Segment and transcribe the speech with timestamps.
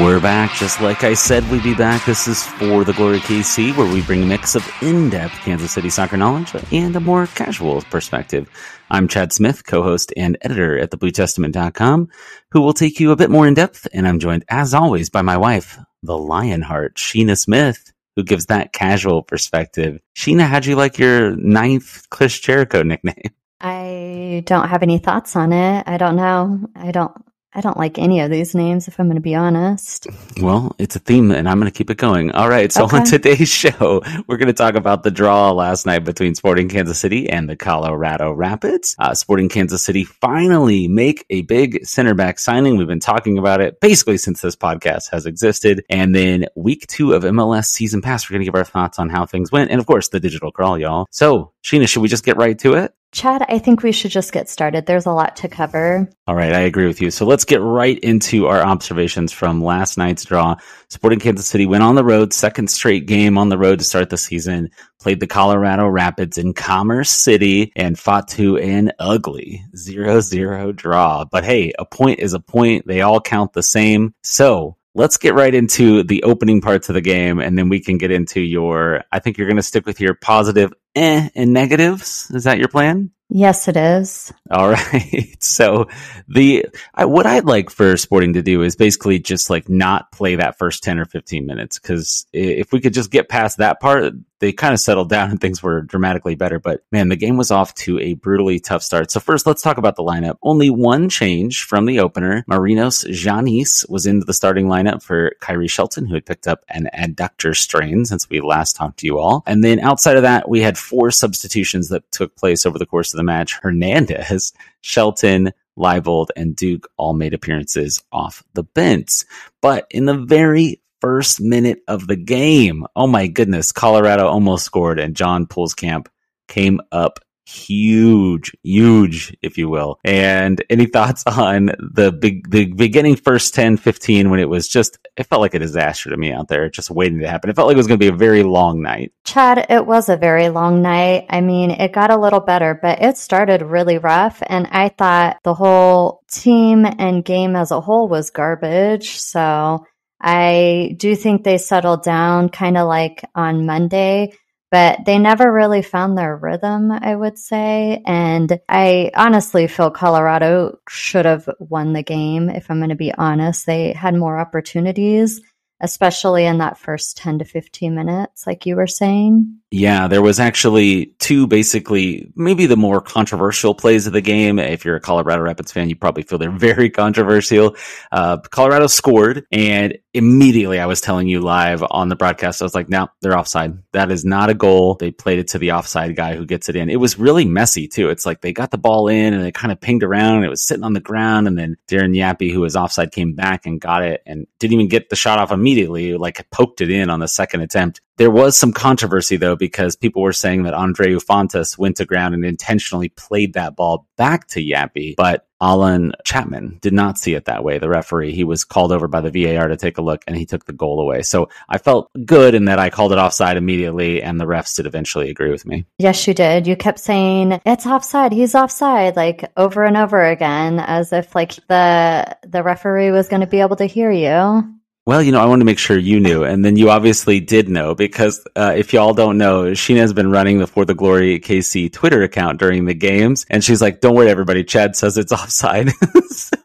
[0.00, 2.04] We're back, just like I said we'd be back.
[2.06, 5.90] This is for the Glory KC, where we bring a mix of in-depth Kansas City
[5.90, 8.48] soccer knowledge and a more casual perspective.
[8.90, 12.08] I'm Chad Smith, co-host and editor at thebluetestament.com,
[12.50, 15.22] who will take you a bit more in depth, and I'm joined, as always, by
[15.22, 20.00] my wife, the Lionheart, Sheena Smith, who gives that casual perspective.
[20.16, 23.30] Sheena, how'd you like your ninth Chris Jericho nickname?
[23.60, 25.84] I don't have any thoughts on it.
[25.86, 26.68] I don't know.
[26.74, 27.14] I don't
[27.54, 30.06] I don't like any of these names, if I'm going to be honest.
[30.40, 32.30] Well, it's a theme, and I'm going to keep it going.
[32.32, 32.72] All right.
[32.72, 32.98] So, okay.
[32.98, 36.98] on today's show, we're going to talk about the draw last night between Sporting Kansas
[36.98, 38.96] City and the Colorado Rapids.
[38.98, 42.78] Uh, Sporting Kansas City finally make a big center back signing.
[42.78, 45.84] We've been talking about it basically since this podcast has existed.
[45.90, 49.10] And then week two of MLS season pass, we're going to give our thoughts on
[49.10, 49.70] how things went.
[49.70, 51.06] And of course, the digital crawl, y'all.
[51.10, 52.94] So, Sheena, should we just get right to it?
[53.12, 54.86] Chad, I think we should just get started.
[54.86, 56.08] There's a lot to cover.
[56.26, 57.10] All right, I agree with you.
[57.10, 60.56] So let's get right into our observations from last night's draw.
[60.88, 64.08] Sporting Kansas City went on the road, second straight game on the road to start
[64.08, 70.74] the season, played the Colorado Rapids in Commerce City and fought to an ugly 0-0
[70.74, 71.26] draw.
[71.26, 72.86] But hey, a point is a point.
[72.86, 74.14] They all count the same.
[74.22, 77.98] So let's get right into the opening parts of the game and then we can
[77.98, 82.30] get into your i think you're going to stick with your positive eh and negatives.
[82.30, 83.10] Is that your plan?
[83.28, 84.32] Yes, it is.
[84.50, 85.36] All right.
[85.40, 85.88] So
[86.28, 90.36] the I, what I'd like for Sporting to do is basically just like not play
[90.36, 94.12] that first ten or fifteen minutes because if we could just get past that part,
[94.42, 96.58] they kind of settled down and things were dramatically better.
[96.58, 99.12] But man, the game was off to a brutally tough start.
[99.12, 100.36] So first, let's talk about the lineup.
[100.42, 102.44] Only one change from the opener.
[102.50, 106.90] Marinos Tzionis was into the starting lineup for Khiry Shelton, who had picked up an
[106.92, 109.44] adductor strain since we last talked to you all.
[109.46, 113.14] And then outside of that, we had four substitutions that took place over the course
[113.14, 113.60] of the match.
[113.62, 119.22] Hernandez, Shelton, Leibold, and Duke all made appearances off the bench.
[119.60, 125.00] But in the very first minute of the game, oh my goodness, Colorado almost scored,
[125.00, 126.06] and John Pulskamp
[126.46, 129.98] came up huge, huge, if you will.
[130.04, 134.98] And any thoughts on the big, the beginning first 10, 15 when it was just,
[135.16, 137.50] it felt like a disaster to me out there, just waiting to happen.
[137.50, 139.12] It felt like it was going to be a very long night.
[139.24, 141.26] Chad, it was a very long night.
[141.30, 144.40] I mean, it got a little better, but it started really rough.
[144.46, 149.18] And I thought the whole team and game as a whole was garbage.
[149.18, 149.84] So
[150.22, 154.32] I do think they settled down kind of like on Monday
[154.72, 158.02] but they never really found their rhythm, I would say.
[158.06, 163.12] And I honestly feel Colorado should have won the game, if I'm going to be
[163.12, 163.66] honest.
[163.66, 165.42] They had more opportunities
[165.82, 169.58] especially in that first 10 to 15 minutes, like you were saying?
[169.72, 174.60] Yeah, there was actually two basically, maybe the more controversial plays of the game.
[174.60, 177.76] If you're a Colorado Rapids fan, you probably feel they're very controversial.
[178.12, 182.74] Uh, Colorado scored, and immediately I was telling you live on the broadcast, I was
[182.74, 183.78] like, no, they're offside.
[183.92, 184.94] That is not a goal.
[184.94, 186.90] They played it to the offside guy who gets it in.
[186.90, 188.10] It was really messy, too.
[188.10, 190.66] It's like they got the ball in and they kind of pinged around, it was
[190.66, 194.02] sitting on the ground, and then Darren Yapi, who was offside, came back and got
[194.02, 197.28] it and didn't even get the shot off immediately like poked it in on the
[197.28, 198.00] second attempt.
[198.18, 202.34] There was some controversy though, because people were saying that Andreu Fontas went to ground
[202.34, 207.44] and intentionally played that ball back to Yapi, but Allen Chapman did not see it
[207.44, 207.78] that way.
[207.78, 210.44] The referee, he was called over by the VAR to take a look and he
[210.44, 211.22] took the goal away.
[211.22, 214.86] So I felt good in that I called it offside immediately and the refs did
[214.86, 215.86] eventually agree with me.
[215.98, 216.66] Yes, you did.
[216.66, 218.32] You kept saying it's offside.
[218.32, 223.40] He's offside like over and over again as if like the the referee was going
[223.40, 224.81] to be able to hear you.
[225.04, 227.68] Well, you know, I wanted to make sure you knew, and then you obviously did
[227.68, 231.40] know because uh, if y'all don't know, Sheena has been running the For the Glory
[231.40, 234.62] KC Twitter account during the games, and she's like, "Don't worry, everybody.
[234.62, 235.90] Chad says it's offside."
[236.28, 236.56] so,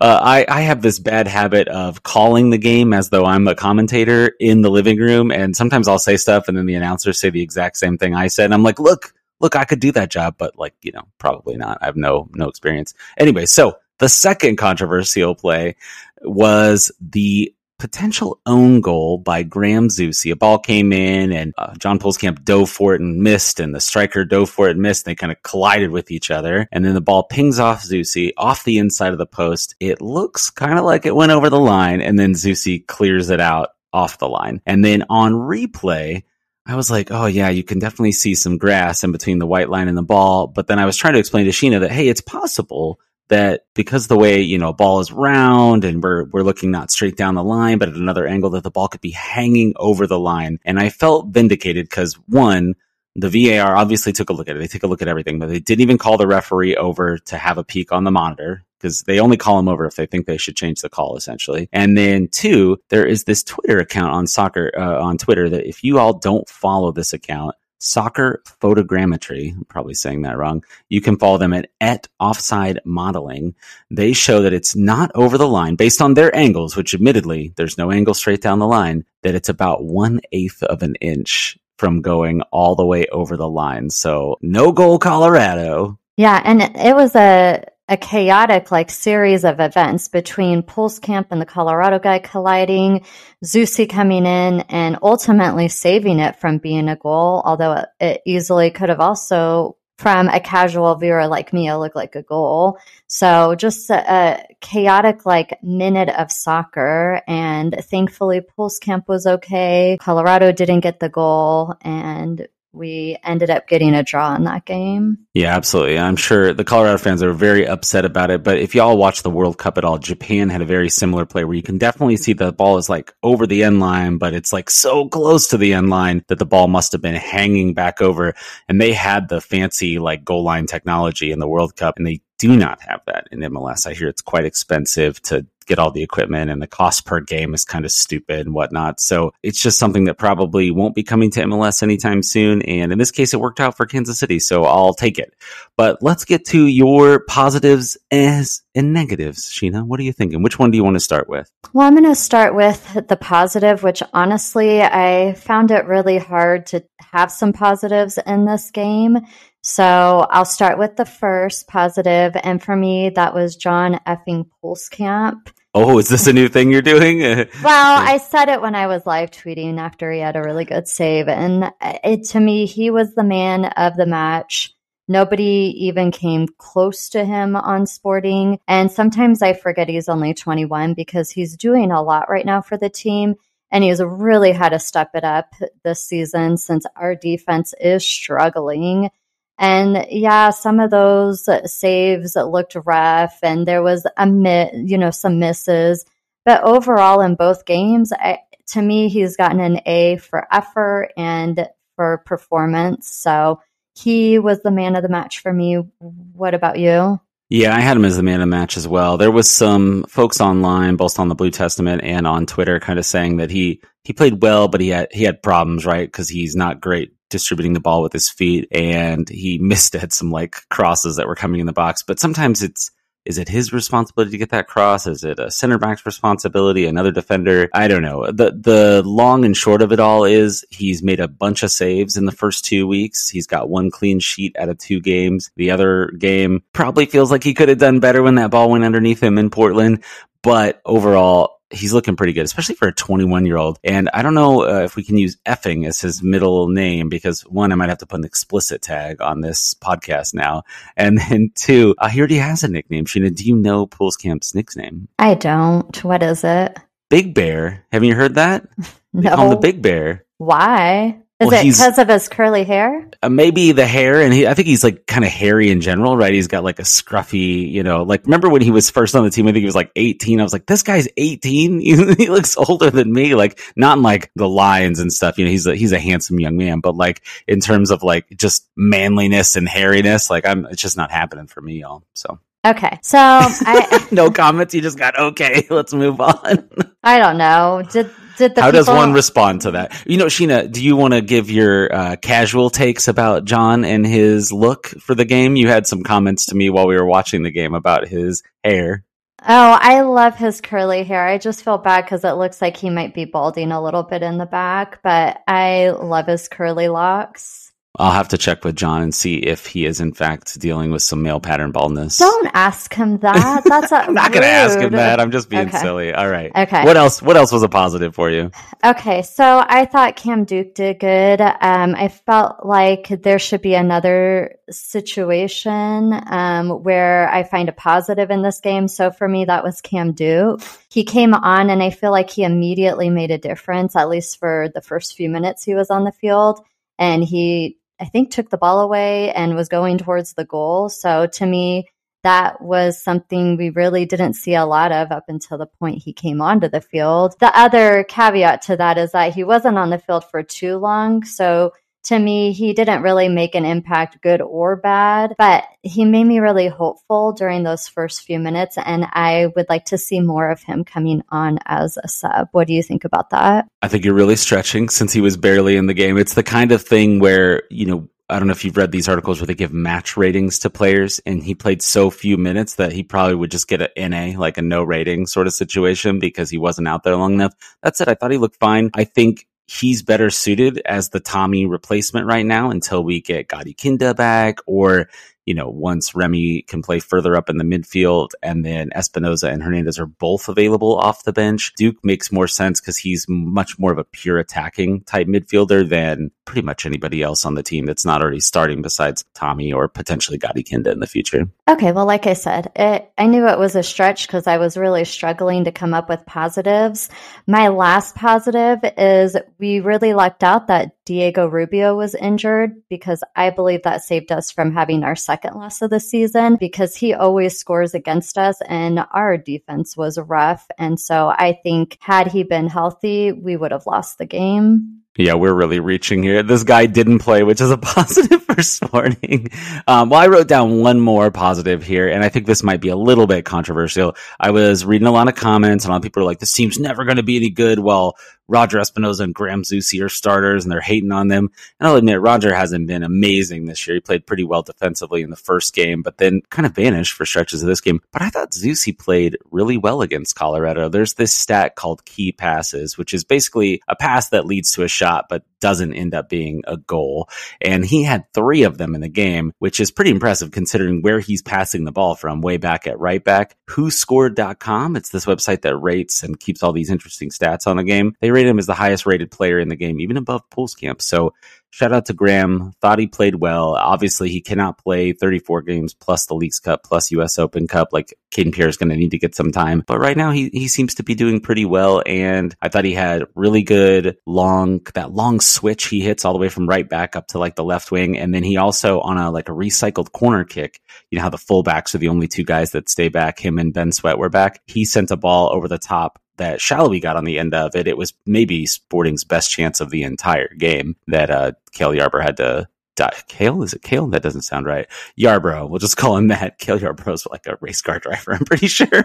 [0.00, 3.54] uh, I I have this bad habit of calling the game as though I'm a
[3.54, 7.28] commentator in the living room, and sometimes I'll say stuff, and then the announcers say
[7.28, 10.10] the exact same thing I said, and I'm like, "Look, look, I could do that
[10.10, 11.76] job, but like, you know, probably not.
[11.82, 15.76] I have no no experience." Anyway, so the second controversial play
[16.22, 20.32] was the potential own goal by Graham Zusi.
[20.32, 23.80] A ball came in and uh, John Pulskamp dove for it and missed, and the
[23.80, 25.06] striker dove for it and missed.
[25.06, 26.68] And they kind of collided with each other.
[26.72, 29.74] And then the ball pings off Zusi off the inside of the post.
[29.80, 33.40] It looks kind of like it went over the line, and then Zusi clears it
[33.40, 34.60] out off the line.
[34.66, 36.24] And then on replay,
[36.66, 39.70] I was like, oh yeah, you can definitely see some grass in between the white
[39.70, 40.46] line and the ball.
[40.46, 44.06] But then I was trying to explain to Sheena that, hey, it's possible that because
[44.06, 47.34] the way you know a ball is round and we're we're looking not straight down
[47.34, 50.58] the line but at another angle that the ball could be hanging over the line
[50.64, 52.74] and I felt vindicated because one
[53.20, 54.60] the VAR obviously took a look at it.
[54.60, 57.36] They take a look at everything, but they didn't even call the referee over to
[57.36, 60.26] have a peek on the monitor because they only call him over if they think
[60.26, 61.68] they should change the call, essentially.
[61.72, 65.82] And then two, there is this Twitter account on soccer uh, on Twitter that if
[65.82, 70.64] you all don't follow this account, Soccer Photogrammetry, I'm probably saying that wrong.
[70.88, 73.54] You can follow them at, at Offside Modeling.
[73.90, 77.78] They show that it's not over the line based on their angles, which admittedly there's
[77.78, 82.02] no angle straight down the line, that it's about one eighth of an inch from
[82.02, 83.88] going all the way over the line.
[83.90, 85.98] So no goal, Colorado.
[86.16, 91.46] Yeah, and it was a a chaotic like series of events between Pulskamp and the
[91.46, 93.04] Colorado guy colliding,
[93.44, 98.90] Zusi coming in and ultimately saving it from being a goal, although it easily could
[98.90, 102.78] have also from a casual viewer like me, it looked like a goal.
[103.08, 107.20] So just a, a chaotic like minute of soccer.
[107.26, 109.98] And thankfully Pulskamp was okay.
[110.00, 115.18] Colorado didn't get the goal and we ended up getting a draw in that game.
[115.34, 115.98] Yeah, absolutely.
[115.98, 118.42] I'm sure the Colorado fans are very upset about it.
[118.42, 121.44] But if y'all watch the World Cup at all, Japan had a very similar play
[121.44, 124.52] where you can definitely see the ball is like over the end line, but it's
[124.52, 128.00] like so close to the end line that the ball must have been hanging back
[128.00, 128.34] over.
[128.68, 132.20] And they had the fancy like goal line technology in the World Cup and they
[132.38, 133.86] do not have that in MLS.
[133.86, 137.54] I hear it's quite expensive to get all the equipment and the cost per game
[137.54, 139.00] is kind of stupid and whatnot.
[139.00, 142.62] So it's just something that probably won't be coming to MLS anytime soon.
[142.62, 144.40] And in this case, it worked out for Kansas City.
[144.40, 145.34] So I'll take it.
[145.76, 149.50] But let's get to your positives as and negatives.
[149.50, 150.42] Sheena, what are you thinking?
[150.42, 151.50] Which one do you want to start with?
[151.72, 156.66] Well, I'm going to start with the positive, which honestly, I found it really hard
[156.68, 159.18] to have some positives in this game.
[159.62, 165.50] So I'll start with the first positive, and for me, that was John effing Pulskamp.
[165.74, 167.18] Oh, is this a new thing you're doing?
[167.62, 170.88] well, I said it when I was live tweeting after he had a really good
[170.88, 171.28] save.
[171.28, 174.74] And it, to me, he was the man of the match.
[175.06, 178.58] Nobody even came close to him on sporting.
[178.66, 182.76] And sometimes I forget he's only 21 because he's doing a lot right now for
[182.76, 183.36] the team.
[183.70, 189.10] And he's really had to step it up this season since our defense is struggling.
[189.58, 195.10] And yeah, some of those saves looked rough and there was a mi- you know,
[195.10, 196.04] some misses.
[196.44, 198.38] But overall in both games, I,
[198.68, 203.10] to me, he's gotten an A for effort and for performance.
[203.10, 203.60] So
[203.96, 205.74] he was the man of the match for me.
[205.98, 207.20] What about you?
[207.50, 209.16] Yeah, I had him as the man of the match as well.
[209.16, 213.06] There was some folks online, both on the Blue Testament and on Twitter, kind of
[213.06, 216.06] saying that he he played well, but he had he had problems, right?
[216.06, 220.30] Because he's not great distributing the ball with his feet and he missed at some
[220.30, 222.02] like crosses that were coming in the box.
[222.02, 222.90] But sometimes it's,
[223.24, 225.06] is it his responsibility to get that cross?
[225.06, 226.86] Is it a center back's responsibility?
[226.86, 227.68] Another defender?
[227.74, 228.32] I don't know.
[228.32, 232.16] The the long and short of it all is he's made a bunch of saves
[232.16, 233.28] in the first two weeks.
[233.28, 235.50] He's got one clean sheet out of two games.
[235.56, 238.84] The other game probably feels like he could have done better when that ball went
[238.84, 240.04] underneath him in Portland.
[240.42, 243.78] But overall, he's looking pretty good, especially for a 21 year old.
[243.84, 247.42] And I don't know uh, if we can use effing as his middle name because
[247.42, 250.62] one, I might have to put an explicit tag on this podcast now.
[250.96, 253.04] And then two, uh, he already has a nickname.
[253.04, 255.08] Sheena, do you know Pulskamp's nickname?
[255.18, 256.04] I don't.
[256.04, 256.78] What is it?
[257.10, 257.84] Big Bear.
[257.92, 258.68] Haven't you heard that?
[259.12, 259.20] no.
[259.22, 260.24] They call him the Big Bear.
[260.38, 261.20] Why?
[261.40, 263.08] Is well, it because of his curly hair?
[263.22, 266.16] Uh, maybe the hair, and he, I think he's like kind of hairy in general,
[266.16, 266.32] right?
[266.32, 269.30] He's got like a scruffy, you know, like remember when he was first on the
[269.30, 269.46] team?
[269.46, 270.40] I think he was like 18.
[270.40, 271.78] I was like, this guy's 18.
[271.80, 273.36] he looks older than me.
[273.36, 275.38] Like not in like the lines and stuff.
[275.38, 278.26] You know, he's a, he's a handsome young man, but like in terms of like
[278.30, 282.02] just manliness and hairiness, like I'm, it's just not happening for me, y'all.
[282.14, 282.40] So.
[282.66, 282.98] Okay.
[283.02, 284.74] So I no comments.
[284.74, 285.66] You just got okay.
[285.70, 286.68] Let's move on.
[287.04, 287.84] I don't know.
[287.88, 288.72] Did did How people...
[288.72, 289.92] does one respond to that?
[290.06, 294.06] You know, Sheena, do you want to give your uh, casual takes about John and
[294.06, 295.56] his look for the game?
[295.56, 299.04] You had some comments to me while we were watching the game about his hair.
[299.40, 301.26] Oh, I love his curly hair.
[301.26, 304.22] I just feel bad because it looks like he might be balding a little bit
[304.22, 307.67] in the back, but I love his curly locks.
[307.98, 311.02] I'll have to check with John and see if he is in fact dealing with
[311.02, 312.18] some male pattern baldness.
[312.18, 313.64] Don't ask him that.
[313.64, 315.18] That's I'm not going to ask him that.
[315.18, 315.78] I'm just being okay.
[315.78, 316.14] silly.
[316.14, 316.52] All right.
[316.54, 316.84] Okay.
[316.84, 317.20] What else?
[317.20, 318.52] What else was a positive for you?
[318.84, 321.40] Okay, so I thought Cam Duke did good.
[321.40, 328.30] Um, I felt like there should be another situation um, where I find a positive
[328.30, 328.86] in this game.
[328.86, 330.62] So for me, that was Cam Duke.
[330.88, 333.96] He came on, and I feel like he immediately made a difference.
[333.96, 336.64] At least for the first few minutes he was on the field
[336.98, 340.88] and he I think took the ball away and was going towards the goal.
[340.88, 341.88] So to me,
[342.24, 346.12] that was something we really didn't see a lot of up until the point he
[346.12, 347.34] came onto the field.
[347.40, 351.24] The other caveat to that is that he wasn't on the field for too long.
[351.24, 351.72] So
[352.08, 356.38] to me, he didn't really make an impact, good or bad, but he made me
[356.38, 358.78] really hopeful during those first few minutes.
[358.78, 362.48] And I would like to see more of him coming on as a sub.
[362.52, 363.68] What do you think about that?
[363.82, 366.16] I think you're really stretching since he was barely in the game.
[366.16, 369.08] It's the kind of thing where, you know, I don't know if you've read these
[369.08, 372.92] articles where they give match ratings to players, and he played so few minutes that
[372.92, 376.50] he probably would just get an NA, like a no rating sort of situation because
[376.50, 377.54] he wasn't out there long enough.
[377.82, 378.90] That said, I thought he looked fine.
[378.92, 383.74] I think he's better suited as the Thommy replacement right now until we get Gadi
[383.74, 385.08] Kinda back or
[385.48, 389.62] you know, once Remy can play further up in the midfield and then Espinoza and
[389.62, 393.90] Hernandez are both available off the bench, Duke makes more sense because he's much more
[393.90, 398.04] of a pure attacking type midfielder than pretty much anybody else on the team that's
[398.04, 401.48] not already starting besides Thommy or potentially Gadi Kinda in the future.
[401.66, 404.76] Okay, well, like I said, it, I knew it was a stretch because I was
[404.76, 407.08] really struggling to come up with positives.
[407.46, 413.48] My last positive is we really lucked out that Diego Rubio was injured because I
[413.48, 417.58] believe that saved us from having our second loss of the season because he always
[417.58, 420.66] scores against us and our defense was rough.
[420.78, 425.02] And so I think had he been healthy, we would have lost the game.
[425.16, 426.44] Yeah, we're really reaching here.
[426.44, 429.48] This guy didn't play, which is a positive for Sporting.
[429.86, 432.88] Um, well, I wrote down one more positive here, and I think this might be
[432.88, 434.14] a little bit controversial.
[434.38, 436.52] I was reading a lot of comments, and a lot of people are like, this
[436.52, 437.80] team's never going to be any good.
[437.80, 438.16] Well,
[438.48, 441.50] Roger Espinoza and Graham Zusi are starters and they're hating on them.
[441.78, 443.96] And I'll admit, Roger hasn't been amazing this year.
[443.96, 447.26] He played pretty well defensively in the first game, but then kind of vanished for
[447.26, 448.00] stretches of this game.
[448.10, 450.88] But I thought Zusi played really well against Colorado.
[450.88, 454.88] There's this stat called key passes, which is basically a pass that leads to a
[454.98, 457.28] shot, but doesn't end up being a goal.
[457.60, 461.20] And he had three of them in the game, which is pretty impressive considering where
[461.20, 463.56] he's passing the ball from way back at right back.
[463.68, 464.96] WhoScored.com.
[464.96, 468.14] It's this website that rates and keeps all these interesting stats on the game.
[468.20, 471.02] They rate him as the highest rated player in the game, even above Pulskamp.
[471.02, 471.34] So
[471.70, 472.72] shout out to Graham.
[472.80, 473.74] Thought he played well.
[473.74, 477.88] Obviously, he cannot play 34 games plus the Leagues Cup plus US Open Cup.
[477.92, 479.82] Like Kayden Pierre is going to need to get some time.
[479.86, 482.02] But right now, he, he seems to be doing pretty well.
[482.06, 486.38] And I thought he had really good long, that long switch he hits all the
[486.38, 488.18] way from right back up to like the left wing.
[488.18, 491.36] And then he also on a like a recycled corner kick, you know how the
[491.36, 493.38] fullbacks are the only two guys that stay back.
[493.38, 494.60] Him and Ben Sweat were back.
[494.66, 497.86] He sent a ball over the top that Salloi got on the end of it,
[497.86, 502.36] it was maybe Sporting's best chance of the entire game that uh, Cale Yarbrough had
[502.38, 502.68] to
[502.98, 503.12] die.
[503.28, 503.62] Cale?
[503.62, 504.08] Is it Cale?
[504.08, 504.86] That doesn't sound right.
[505.18, 505.70] Yarbrough.
[505.70, 506.58] We'll just call him that.
[506.58, 509.04] Cale Yarbrough's like a race car driver, I'm pretty sure.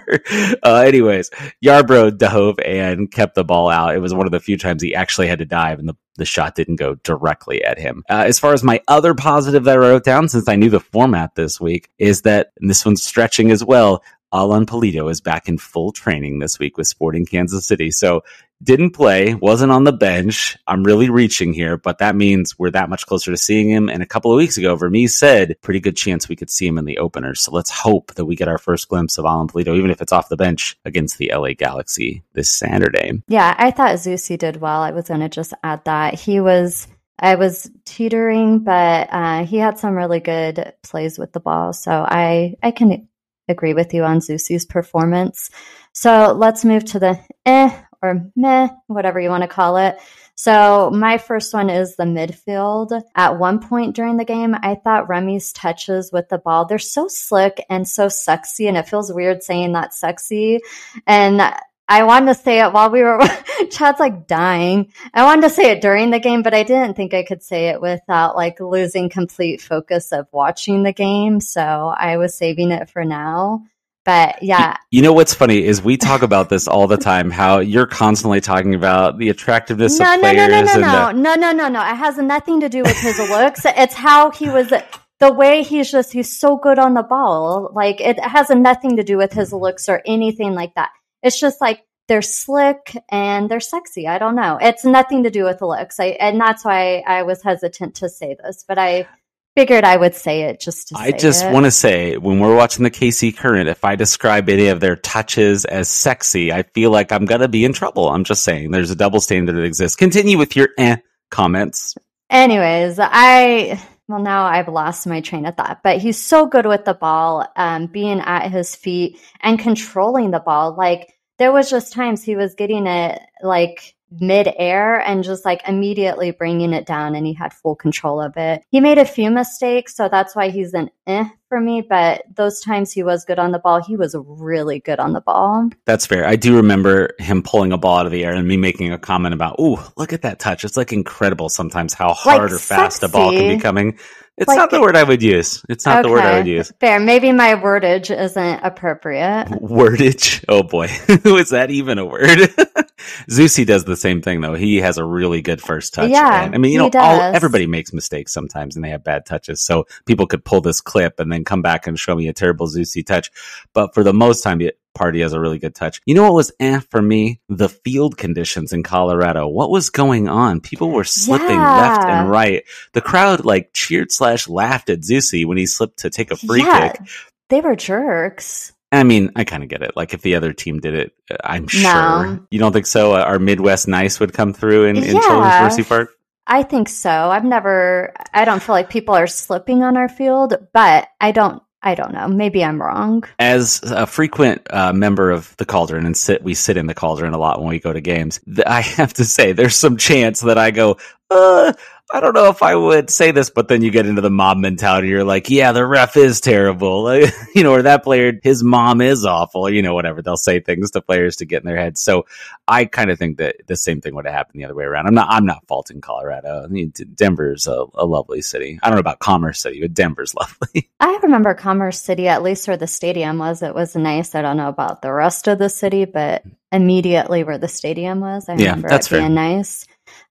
[0.63, 1.29] uh, anyways,
[1.63, 3.95] Yarbrough dove and kept the ball out.
[3.95, 6.25] It was one of the few times he actually had to dive and the the
[6.25, 8.03] shot didn't go directly at him.
[8.09, 10.79] Uh, as far as my other positive that I wrote down, since I knew the
[10.79, 15.59] format this week, is that, this one's stretching as well, Alan Pulido is back in
[15.59, 17.91] full training this week with Sporting Kansas City.
[17.91, 18.23] So
[18.63, 20.57] didn't play, wasn't on the bench.
[20.65, 23.89] I'm really reaching here, but that means we're that much closer to seeing him.
[23.89, 26.77] And a couple of weeks ago, Vermes said pretty good chance we could see him
[26.77, 27.35] in the opener.
[27.35, 30.13] So let's hope that we get our first glimpse of Alan Pulido, even if it's
[30.13, 33.21] off the bench against the LA Galaxy this Saturday.
[33.27, 34.81] Yeah, I thought Zusi did well.
[34.81, 36.87] I was going to just add that he was
[37.19, 41.73] I was teetering, but uh, he had some really good plays with the ball.
[41.73, 43.07] So I I can
[43.47, 45.49] agree with you on Zusi's performance.
[45.91, 49.97] So let's move to the eh or meh, whatever you want to call it.
[50.35, 53.01] So my first one is the midfield.
[53.15, 57.07] At one point during the game, I thought Remy's touches with the ball, they're so
[57.07, 58.67] slick and so sexy.
[58.67, 60.59] And it feels weird saying that sexy.
[61.05, 61.41] And
[61.87, 63.19] I wanted to say it while we were,
[63.71, 64.91] Chad's like dying.
[65.13, 67.69] I wanted to say it during the game, but I didn't think I could say
[67.69, 71.39] it without like losing complete focus of watching the game.
[71.39, 73.65] So I was saving it for now.
[74.05, 74.75] But yeah.
[74.91, 78.41] You know what's funny is we talk about this all the time, how you're constantly
[78.41, 80.37] talking about the attractiveness no, of no, players.
[80.37, 81.81] No, no, no, no, the- no, no, no, no.
[81.81, 83.61] It has nothing to do with his looks.
[83.65, 84.73] It's how he was
[85.19, 87.71] the way he's just he's so good on the ball.
[87.73, 90.89] Like it has nothing to do with his looks or anything like that.
[91.23, 94.07] It's just like they're slick and they're sexy.
[94.07, 94.57] I don't know.
[94.61, 95.99] It's nothing to do with the looks.
[95.99, 99.07] I, and that's why I was hesitant to say this, but I
[99.55, 102.83] figured I would say it just to I just want to say when we're watching
[102.83, 107.11] the KC Current, if I describe any of their touches as sexy, I feel like
[107.11, 108.09] I'm going to be in trouble.
[108.09, 109.95] I'm just saying there's a double standard that exists.
[109.95, 110.97] Continue with your eh
[111.31, 111.95] comments.
[112.29, 116.85] Anyways, I well now I've lost my train of thought, but he's so good with
[116.85, 120.75] the ball, um, being at his feet and controlling the ball.
[120.75, 126.31] Like there was just times he was getting it like midair and just like immediately
[126.31, 128.63] bringing it down and he had full control of it.
[128.69, 132.59] He made a few mistakes, so that's why he's an eh for me, but those
[132.61, 135.69] times he was good on the ball, he was really good on the ball.
[135.85, 136.25] That's fair.
[136.25, 138.97] I do remember him pulling a ball out of the air and me making a
[138.97, 140.63] comment about, "Ooh, look at that touch.
[140.63, 143.05] It's like incredible sometimes how hard like or fast sexy.
[143.05, 143.97] the ball can be coming."
[144.35, 145.63] It's like, not the word I would use.
[145.69, 146.71] It's not okay, the word I would use.
[146.79, 146.99] Fair.
[146.99, 149.45] Maybe my wordage isn't appropriate.
[149.49, 150.43] Wordage?
[150.49, 150.85] Oh boy.
[151.07, 152.39] is that even a word?
[153.29, 154.55] Zusi does the same thing though.
[154.55, 156.09] He has a really good first touch.
[156.09, 156.45] Yeah.
[156.45, 159.63] And, I mean, you know, all, everybody makes mistakes sometimes and they have bad touches.
[159.63, 162.67] So people could pull this clip and then come back and show me a terrible
[162.67, 163.29] Zusi touch.
[163.73, 164.61] But for the most time,
[164.93, 166.01] Party has a really good touch.
[166.05, 167.39] You know what was eh for me?
[167.49, 169.47] The field conditions in Colorado.
[169.47, 170.61] What was going on?
[170.61, 171.77] People were slipping yeah.
[171.77, 172.63] left and right.
[172.93, 176.61] The crowd like cheered slash laughed at Zusi when he slipped to take a free
[176.61, 177.01] yeah, kick.
[177.49, 178.73] They were jerks.
[178.91, 179.95] I mean, I kind of get it.
[179.95, 181.67] Like if the other team did it, uh, I'm no.
[181.67, 182.47] sure.
[182.51, 183.15] You don't think so?
[183.15, 185.21] Our Midwest nice would come through in, in yeah.
[185.21, 186.11] Children's Mercy Park?
[186.45, 187.09] I think so.
[187.09, 191.63] I've never, I don't feel like people are slipping on our field, but I don't
[191.83, 192.27] I don't know.
[192.27, 193.25] Maybe I'm wrong.
[193.39, 197.33] As a frequent uh, member of the Cauldron, and sit, we sit in the Cauldron
[197.33, 198.39] a lot when we go to games.
[198.65, 200.97] I have to say, there's some chance that I go,
[201.33, 201.73] uh,
[202.11, 204.57] I don't know if I would say this, but then you get into the mob
[204.57, 205.07] mentality.
[205.07, 207.11] You're like, yeah, the ref is terrible,
[207.55, 210.21] you know, or that player, his mom is awful, you know, whatever.
[210.21, 212.01] They'll say things to players to get in their heads.
[212.01, 212.27] So
[212.67, 215.07] I kind of think that the same thing would have happened the other way around.
[215.07, 216.63] I'm not, I'm not faulting Colorado.
[216.63, 218.79] I mean, Denver's a, a lovely city.
[218.83, 220.91] I don't know about Commerce City, but Denver's lovely.
[220.99, 223.63] I remember Commerce City, at least where the stadium was.
[223.63, 224.35] It was nice.
[224.35, 228.49] I don't know about the rest of the city, but immediately where the stadium was,
[228.49, 229.29] I remember that's it being fair.
[229.29, 229.87] nice.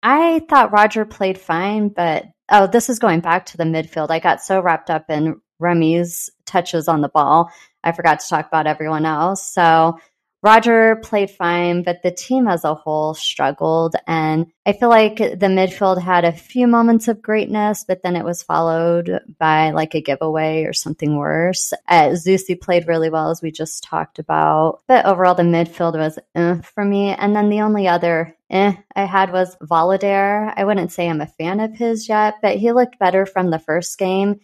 [0.02, 4.10] I thought Roger played fine, but oh, this is going back to the midfield.
[4.10, 7.50] I got so wrapped up in Remy's touches on the ball,
[7.82, 9.52] I forgot to talk about everyone else.
[9.52, 9.98] So
[10.40, 13.96] Roger played fine, but the team as a whole struggled.
[14.06, 18.24] And I feel like the midfield had a few moments of greatness, but then it
[18.24, 21.72] was followed by like a giveaway or something worse.
[21.88, 24.80] Uh, Zusi played really well, as we just talked about.
[24.86, 27.10] But overall, the midfield was eh for me.
[27.10, 30.52] And then the only other eh I had was Voloder.
[30.56, 33.58] I wouldn't say I'm a fan of his yet, but he looked better from the
[33.58, 34.40] first game.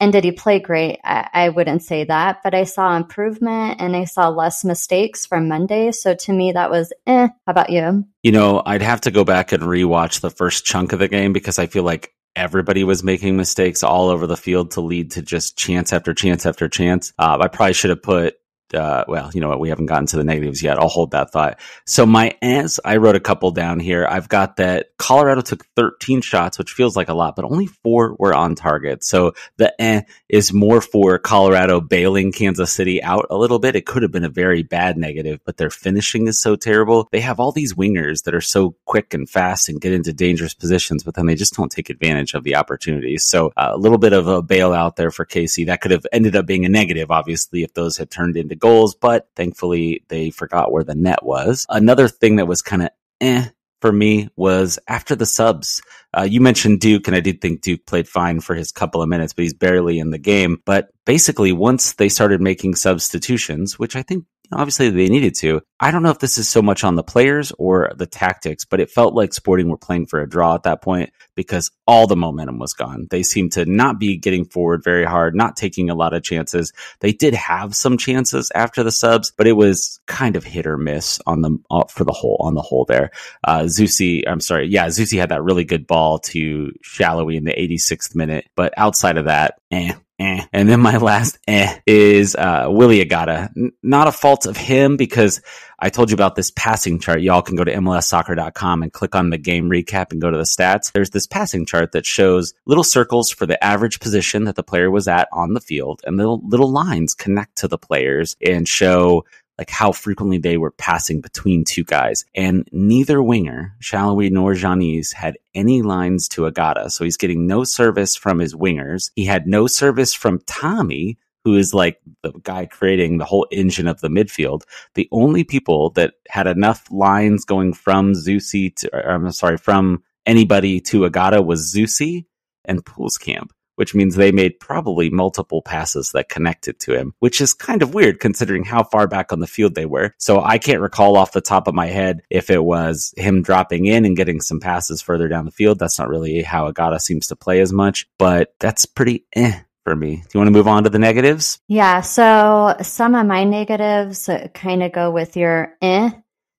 [0.00, 0.98] And did he play great?
[1.04, 5.46] I, I, wouldn't say that, but I saw improvement and I saw less mistakes from
[5.46, 5.92] Monday.
[5.92, 7.28] So to me, that was eh.
[7.28, 8.06] How about you?
[8.22, 11.34] You know, I'd have to go back and rewatch the first chunk of the game
[11.34, 15.22] because I feel like everybody was making mistakes all over the field to lead to
[15.22, 17.12] just chance after chance after chance.
[17.18, 18.36] Uh, I probably should have put
[18.74, 19.60] uh, well, you know what?
[19.60, 20.78] We haven't gotten to the negatives yet.
[20.78, 21.60] I'll hold that thought.
[21.86, 24.06] So my ans, I wrote a couple down here.
[24.08, 28.16] I've got that Colorado took 13 shots, which feels like a lot, but only four
[28.18, 29.04] were on target.
[29.04, 33.76] So the eh is more for Colorado bailing Kansas City out a little bit.
[33.76, 37.08] It could have been a very bad negative, but their finishing is so terrible.
[37.12, 40.54] They have all these wingers that are so quick and fast and get into dangerous
[40.54, 43.24] positions, but then they just don't take advantage of the opportunities.
[43.24, 45.64] So uh, a little bit of a bailout there for Casey.
[45.64, 48.94] That could have ended up being a negative, obviously, if those had turned into goals,
[48.94, 51.66] but thankfully they forgot where the net was.
[51.68, 53.48] Another thing that was kind of eh
[53.80, 55.82] for me was after the subs.
[56.16, 59.08] Uh, you mentioned Duke, and I did think Duke played fine for his couple of
[59.08, 60.58] minutes, but he's barely in the game.
[60.64, 65.62] But basically, once they started making substitutions, which I think obviously they needed to.
[65.78, 68.80] I don't know if this is so much on the players or the tactics, but
[68.80, 72.16] it felt like Sporting were playing for a draw at that point because all the
[72.16, 73.06] momentum was gone.
[73.10, 76.72] They seemed to not be getting forward very hard, not taking a lot of chances.
[77.00, 80.76] They did have some chances after the subs, but it was kind of hit or
[80.76, 83.10] miss on the uh, for the whole on the whole there.
[83.42, 87.52] Uh, Zusi, I'm sorry, yeah, Zusi had that really good ball to Salloi in the
[87.52, 90.44] 86th minute, but outside of that, eh, eh.
[90.52, 93.50] And then my last eh is uh, Willy Agada.
[93.56, 95.40] N- not a fault of him because
[95.78, 97.22] I told you about this passing chart.
[97.22, 100.44] Y'all can go to MLSsoccer.com and click on the game recap and go to the
[100.44, 100.92] stats.
[100.92, 104.90] There's this passing chart that shows little circles for the average position that the player
[104.90, 109.24] was at on the field, and little little lines connect to the players and show
[109.60, 112.24] like how frequently they were passing between two guys.
[112.34, 116.90] And neither winger, Sallói nor Tzionis, had any lines to Agada.
[116.90, 119.10] So he's getting no service from his wingers.
[119.16, 123.86] He had no service from Thommy, who is like the guy creating the whole engine
[123.86, 124.62] of the midfield.
[124.94, 130.80] The only people that had enough lines going from Zusi to, I'm sorry, from anybody
[130.80, 132.24] to Agada was Zusi
[132.64, 137.54] and Pulskamp which means they made probably multiple passes that connected to him, which is
[137.54, 140.14] kind of weird considering how far back on the field they were.
[140.18, 143.86] So I can't recall off the top of my head if it was him dropping
[143.86, 145.78] in and getting some passes further down the field.
[145.78, 149.96] That's not really how Agada seems to play as much, but that's pretty eh for
[149.96, 150.16] me.
[150.16, 151.58] Do you want to move on to the negatives?
[151.66, 152.02] Yeah.
[152.02, 156.10] So some of my negatives kind of go with your eh.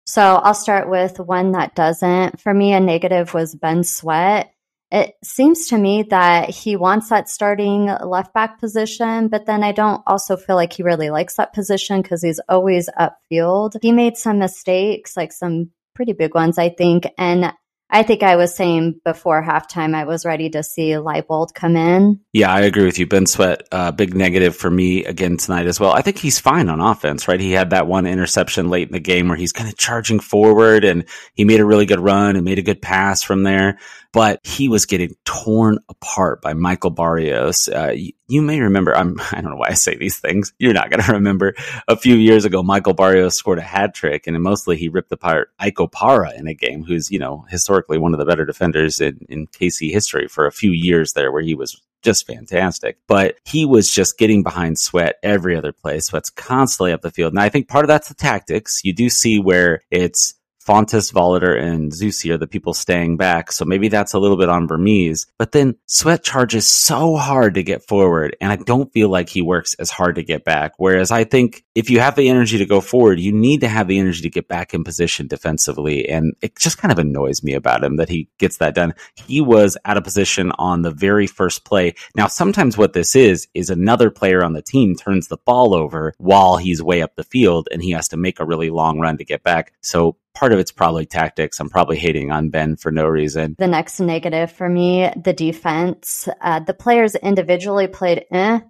[0.07, 2.41] So I'll start with one that doesn't.
[2.41, 4.51] For me, a negative was Ben Sweat.
[4.91, 9.71] It seems to me that he wants that starting left back position, but then I
[9.71, 13.77] don't also feel like he really likes that position because he's always upfield.
[13.81, 17.07] He made some mistakes, like some pretty big ones, I think.
[17.17, 17.53] And
[17.93, 22.21] I think I was saying before halftime, I was ready to see Leibold come in.
[22.31, 23.05] Yeah, I agree with you.
[23.05, 25.91] Ben Sweat, uh, big negative for me again tonight as well.
[25.91, 27.39] I think he's fine on offense, right?
[27.39, 30.85] He had that one interception late in the game where he's kind of charging forward
[30.85, 33.77] and he made a really good run and made a good pass from there
[34.13, 37.69] but he was getting torn apart by Michael Barrios.
[37.69, 40.53] Uh, you, you, may remember, I'm, I don't know why I say these things.
[40.59, 41.55] You're not going to remember
[41.87, 45.51] a few years ago, Michael Barrios scored a hat trick and mostly he ripped apart
[45.59, 49.25] Ike Opara in a game who's, you know, historically one of the better defenders in,
[49.29, 52.97] in KC history for a few years there where he was just fantastic.
[53.07, 55.99] But he was just getting behind Sweat every other play.
[55.99, 57.33] Sweat's constantly up the field.
[57.33, 58.81] And I think part of that's the tactics.
[58.83, 60.33] You do see where it's
[60.65, 63.51] Fontàs, Voloder, and Zusi are the people staying back.
[63.51, 65.27] So maybe that's a little bit on Vermes.
[65.37, 69.41] But then Sweat charges so hard to get forward, and I don't feel like he
[69.41, 70.73] works as hard to get back.
[70.77, 73.87] Whereas I think if you have the energy to go forward, you need to have
[73.87, 76.07] the energy to get back in position defensively.
[76.07, 78.93] And it just kind of annoys me about him that he gets that done.
[79.15, 81.95] He was out of position on the very first play.
[82.15, 86.13] Now, sometimes what this is, is another player on the team turns the ball over
[86.17, 89.17] while he's way up the field and he has to make a really long run
[89.17, 89.73] to get back.
[89.81, 91.59] So part of it's probably tactics.
[91.59, 93.55] I'm probably hating on Ben for no reason.
[93.57, 96.27] The next negative for me, the defense.
[96.39, 98.61] Uh, the players individually played eh,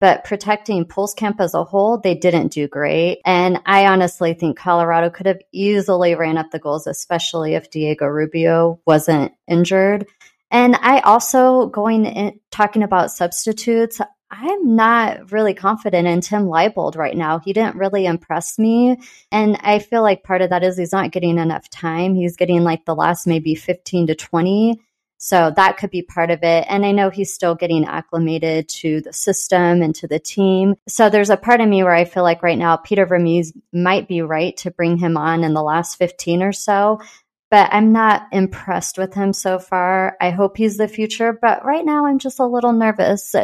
[0.00, 3.20] but protecting Pulskamp as a whole, they didn't do great.
[3.26, 8.06] And I honestly think Colorado could have easily ran up the goals, especially if Diego
[8.06, 10.06] Rubio wasn't injured.
[10.50, 14.00] And I also going in talking about substitutes,
[14.30, 17.40] I'm not really confident in Tim Leibold right now.
[17.40, 18.98] He didn't really impress me.
[19.32, 22.14] And I feel like part of that is he's not getting enough time.
[22.14, 24.80] He's getting like the last maybe 15 to 20.
[25.22, 26.64] So that could be part of it.
[26.68, 30.76] And I know he's still getting acclimated to the system and to the team.
[30.88, 34.08] So there's a part of me where I feel like right now Peter Vermes might
[34.08, 37.00] be right to bring him on in the last 15 or so.
[37.50, 40.16] But I'm not impressed with him so far.
[40.20, 41.32] I hope he's the future.
[41.32, 43.34] But right now, I'm just a little nervous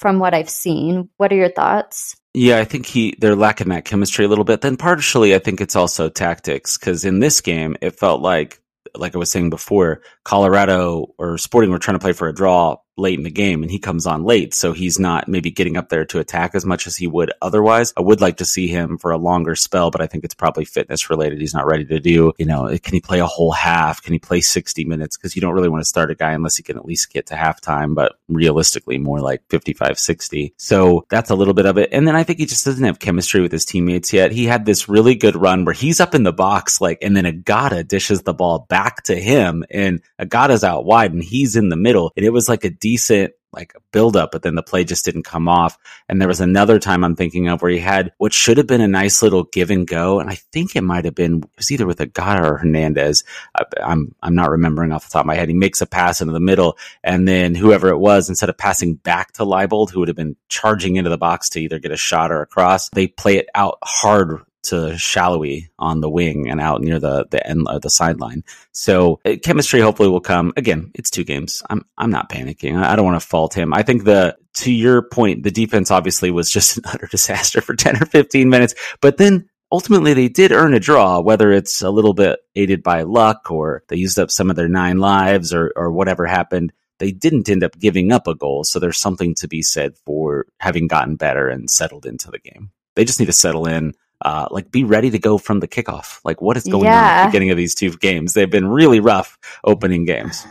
[0.00, 1.10] from what I've seen.
[1.18, 2.16] What are your thoughts?
[2.32, 4.62] Yeah, I think he they're lacking that chemistry a little bit.
[4.62, 8.60] Then partially, I think it's also tactics because in this game, it felt like,
[8.96, 12.76] like I was saying before, Colorado or Sporting were trying to play for a draw
[13.00, 14.54] late in the game and he comes on late.
[14.54, 17.92] So he's not maybe getting up there to attack as much as he would otherwise.
[17.96, 20.64] I would like to see him for a longer spell, but I think it's probably
[20.64, 21.40] fitness related.
[21.40, 24.02] He's not ready to do, you know, can he play a whole half?
[24.02, 25.16] Can he play 60 minutes?
[25.16, 27.26] Cause you don't really want to start a guy unless he can at least get
[27.26, 30.54] to halftime, but realistically more like 55, 60.
[30.56, 31.88] So that's a little bit of it.
[31.92, 34.32] And then I think he just doesn't have chemistry with his teammates yet.
[34.32, 37.24] He had this really good run where he's up in the box, like, and then
[37.24, 41.76] Agada dishes the ball back to him and Agada's out wide and he's in the
[41.76, 42.12] middle.
[42.16, 45.04] And it was like a deep decent like build up, but then the play just
[45.04, 45.76] didn't come off.
[46.08, 48.80] And there was another time I'm thinking of where he had what should have been
[48.80, 50.20] a nice little give and go.
[50.20, 53.24] And I think it might have been, it was either with Agada or Hernandez.
[53.56, 55.48] I, I'm, I'm not remembering off the top of my head.
[55.48, 58.94] He makes a pass into the middle and then whoever it was, instead of passing
[58.94, 61.96] back to Leibold, who would have been charging into the box to either get a
[61.96, 66.60] shot or a cross, they play it out hard to Salloi on the wing and
[66.60, 68.44] out near the the end of the sideline.
[68.72, 70.52] So uh, chemistry hopefully will come.
[70.56, 71.62] Again, it's two games.
[71.70, 72.76] I'm I'm not panicking.
[72.76, 73.72] I, I don't want to fault him.
[73.72, 77.74] I think the to your point, the defense obviously was just an utter disaster for
[77.76, 81.90] 10 or 15 minutes, but then ultimately they did earn a draw, whether it's a
[81.90, 85.72] little bit aided by luck or they used up some of their nine lives or
[85.76, 86.72] or whatever happened.
[86.98, 90.44] They didn't end up giving up a goal, so there's something to be said for
[90.58, 92.72] having gotten better and settled into the game.
[92.94, 96.20] They just need to settle in uh, like be ready to go from the kickoff.
[96.24, 96.98] Like what is going yeah.
[96.98, 98.34] on at the beginning of these two games?
[98.34, 100.46] They've been really rough opening games.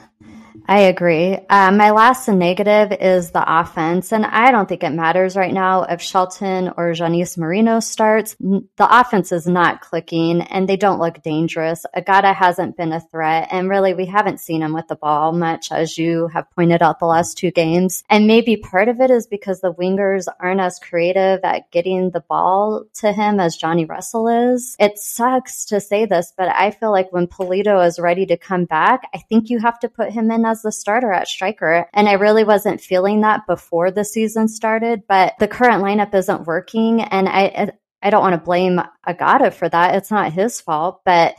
[0.70, 1.36] I agree.
[1.50, 5.82] Uh, my last negative is the offense, and I don't think it matters right now
[5.82, 8.36] if Shelton or Janice Marino starts.
[8.40, 11.88] The offense is not clicking, and they don't look dangerous.
[11.98, 15.72] Agada hasn't been a threat, and really, we haven't seen him with the ball much,
[15.72, 18.04] as you have pointed out the last two games.
[18.08, 22.22] And maybe part of it is because the wingers aren't as creative at getting the
[22.30, 24.76] ball to him as Johnny Russell is.
[24.80, 28.66] It sucks to say this, but I feel like when Pulido is ready to come
[28.66, 31.88] back, I think you have to put him in as the starter at striker.
[31.94, 36.48] And I really wasn't feeling that before the season started, but the current lineup isn't
[36.48, 37.02] working.
[37.02, 39.96] And I, I don't want to blame Agada for that.
[39.96, 41.36] It's not his fault, but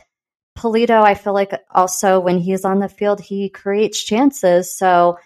[0.57, 4.75] Pulido, I feel like also when he's on the field, he creates chances.
[4.77, 5.17] So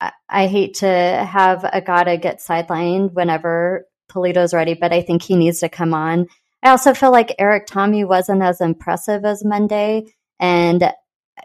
[0.00, 5.36] I, I hate to have Agada get sidelined whenever Pulido's ready, but I think he
[5.36, 6.26] needs to come on.
[6.62, 10.06] I also feel like Erik Thommy wasn't as impressive as Monday.
[10.40, 10.92] And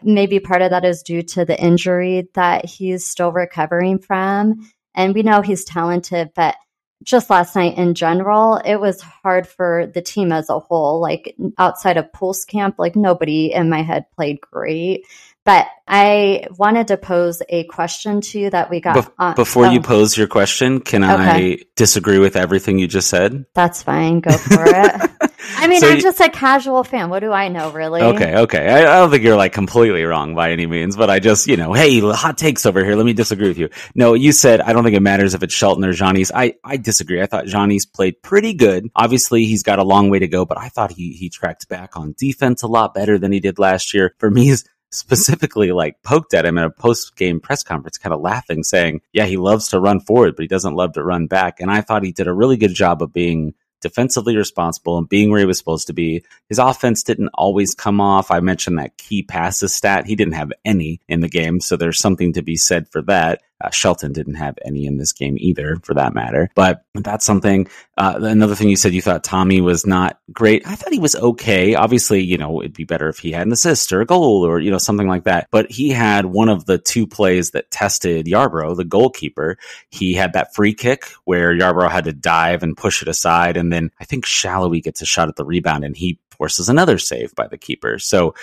[0.02, 4.70] maybe part of that is due to the injury that he's still recovering from.
[4.94, 6.56] And we know he's talented, but
[7.02, 11.00] just last night in general, it was hard for the team as a whole.
[11.00, 15.06] Like outside of Pulskamp, like nobody in my head played great.
[15.44, 19.14] But I wanted to pose a question to you that we got.
[19.18, 21.52] Be- before you pose your question, can okay.
[21.52, 23.44] I disagree with everything you just said?
[23.54, 24.20] That's fine.
[24.20, 25.10] Go for it.
[25.56, 27.10] I mean, so I'm just a casual fan.
[27.10, 28.02] What do I know, really?
[28.02, 28.68] Okay, okay.
[28.68, 31.56] I, I, don't think you're like completely wrong by any means, but I just, you
[31.56, 32.96] know, hey, hot takes over here.
[32.96, 33.68] Let me disagree with you.
[33.94, 36.30] No, you said I don't think it matters if it's Shelton or Johnny's.
[36.32, 37.22] I, I disagree.
[37.22, 38.90] I thought Johnny's played pretty good.
[38.96, 41.96] Obviously, he's got a long way to go, but I thought he he tracked back
[41.96, 44.14] on defense a lot better than he did last year.
[44.18, 44.54] For me,
[44.94, 49.00] specifically like poked at him in a post game press conference, kind of laughing, saying,
[49.12, 51.60] Yeah, he loves to run forward, but he doesn't love to run back.
[51.60, 55.30] And I thought he did a really good job of being defensively responsible and being
[55.30, 56.24] where he was supposed to be.
[56.48, 58.30] His offense didn't always come off.
[58.30, 60.06] I mentioned that key passes stat.
[60.06, 61.60] He didn't have any in the game.
[61.60, 63.42] So there's something to be said for that.
[63.64, 66.50] Uh, Shelton didn't have any in this game either, for that matter.
[66.54, 67.68] But that's something.
[67.96, 70.66] Uh, another thing you said you thought Thommy was not great.
[70.66, 71.74] I thought he was okay.
[71.74, 74.60] Obviously, you know, it'd be better if he had an assist or a goal or,
[74.60, 75.48] you know, something like that.
[75.50, 79.56] But he had one of the two plays that tested Yarbrough, the goalkeeper.
[79.88, 83.56] He had that free kick where Yarbrough had to dive and push it aside.
[83.56, 86.98] And then I think Salloi gets a shot at the rebound and he forces another
[86.98, 87.98] save by the keeper.
[87.98, 88.34] So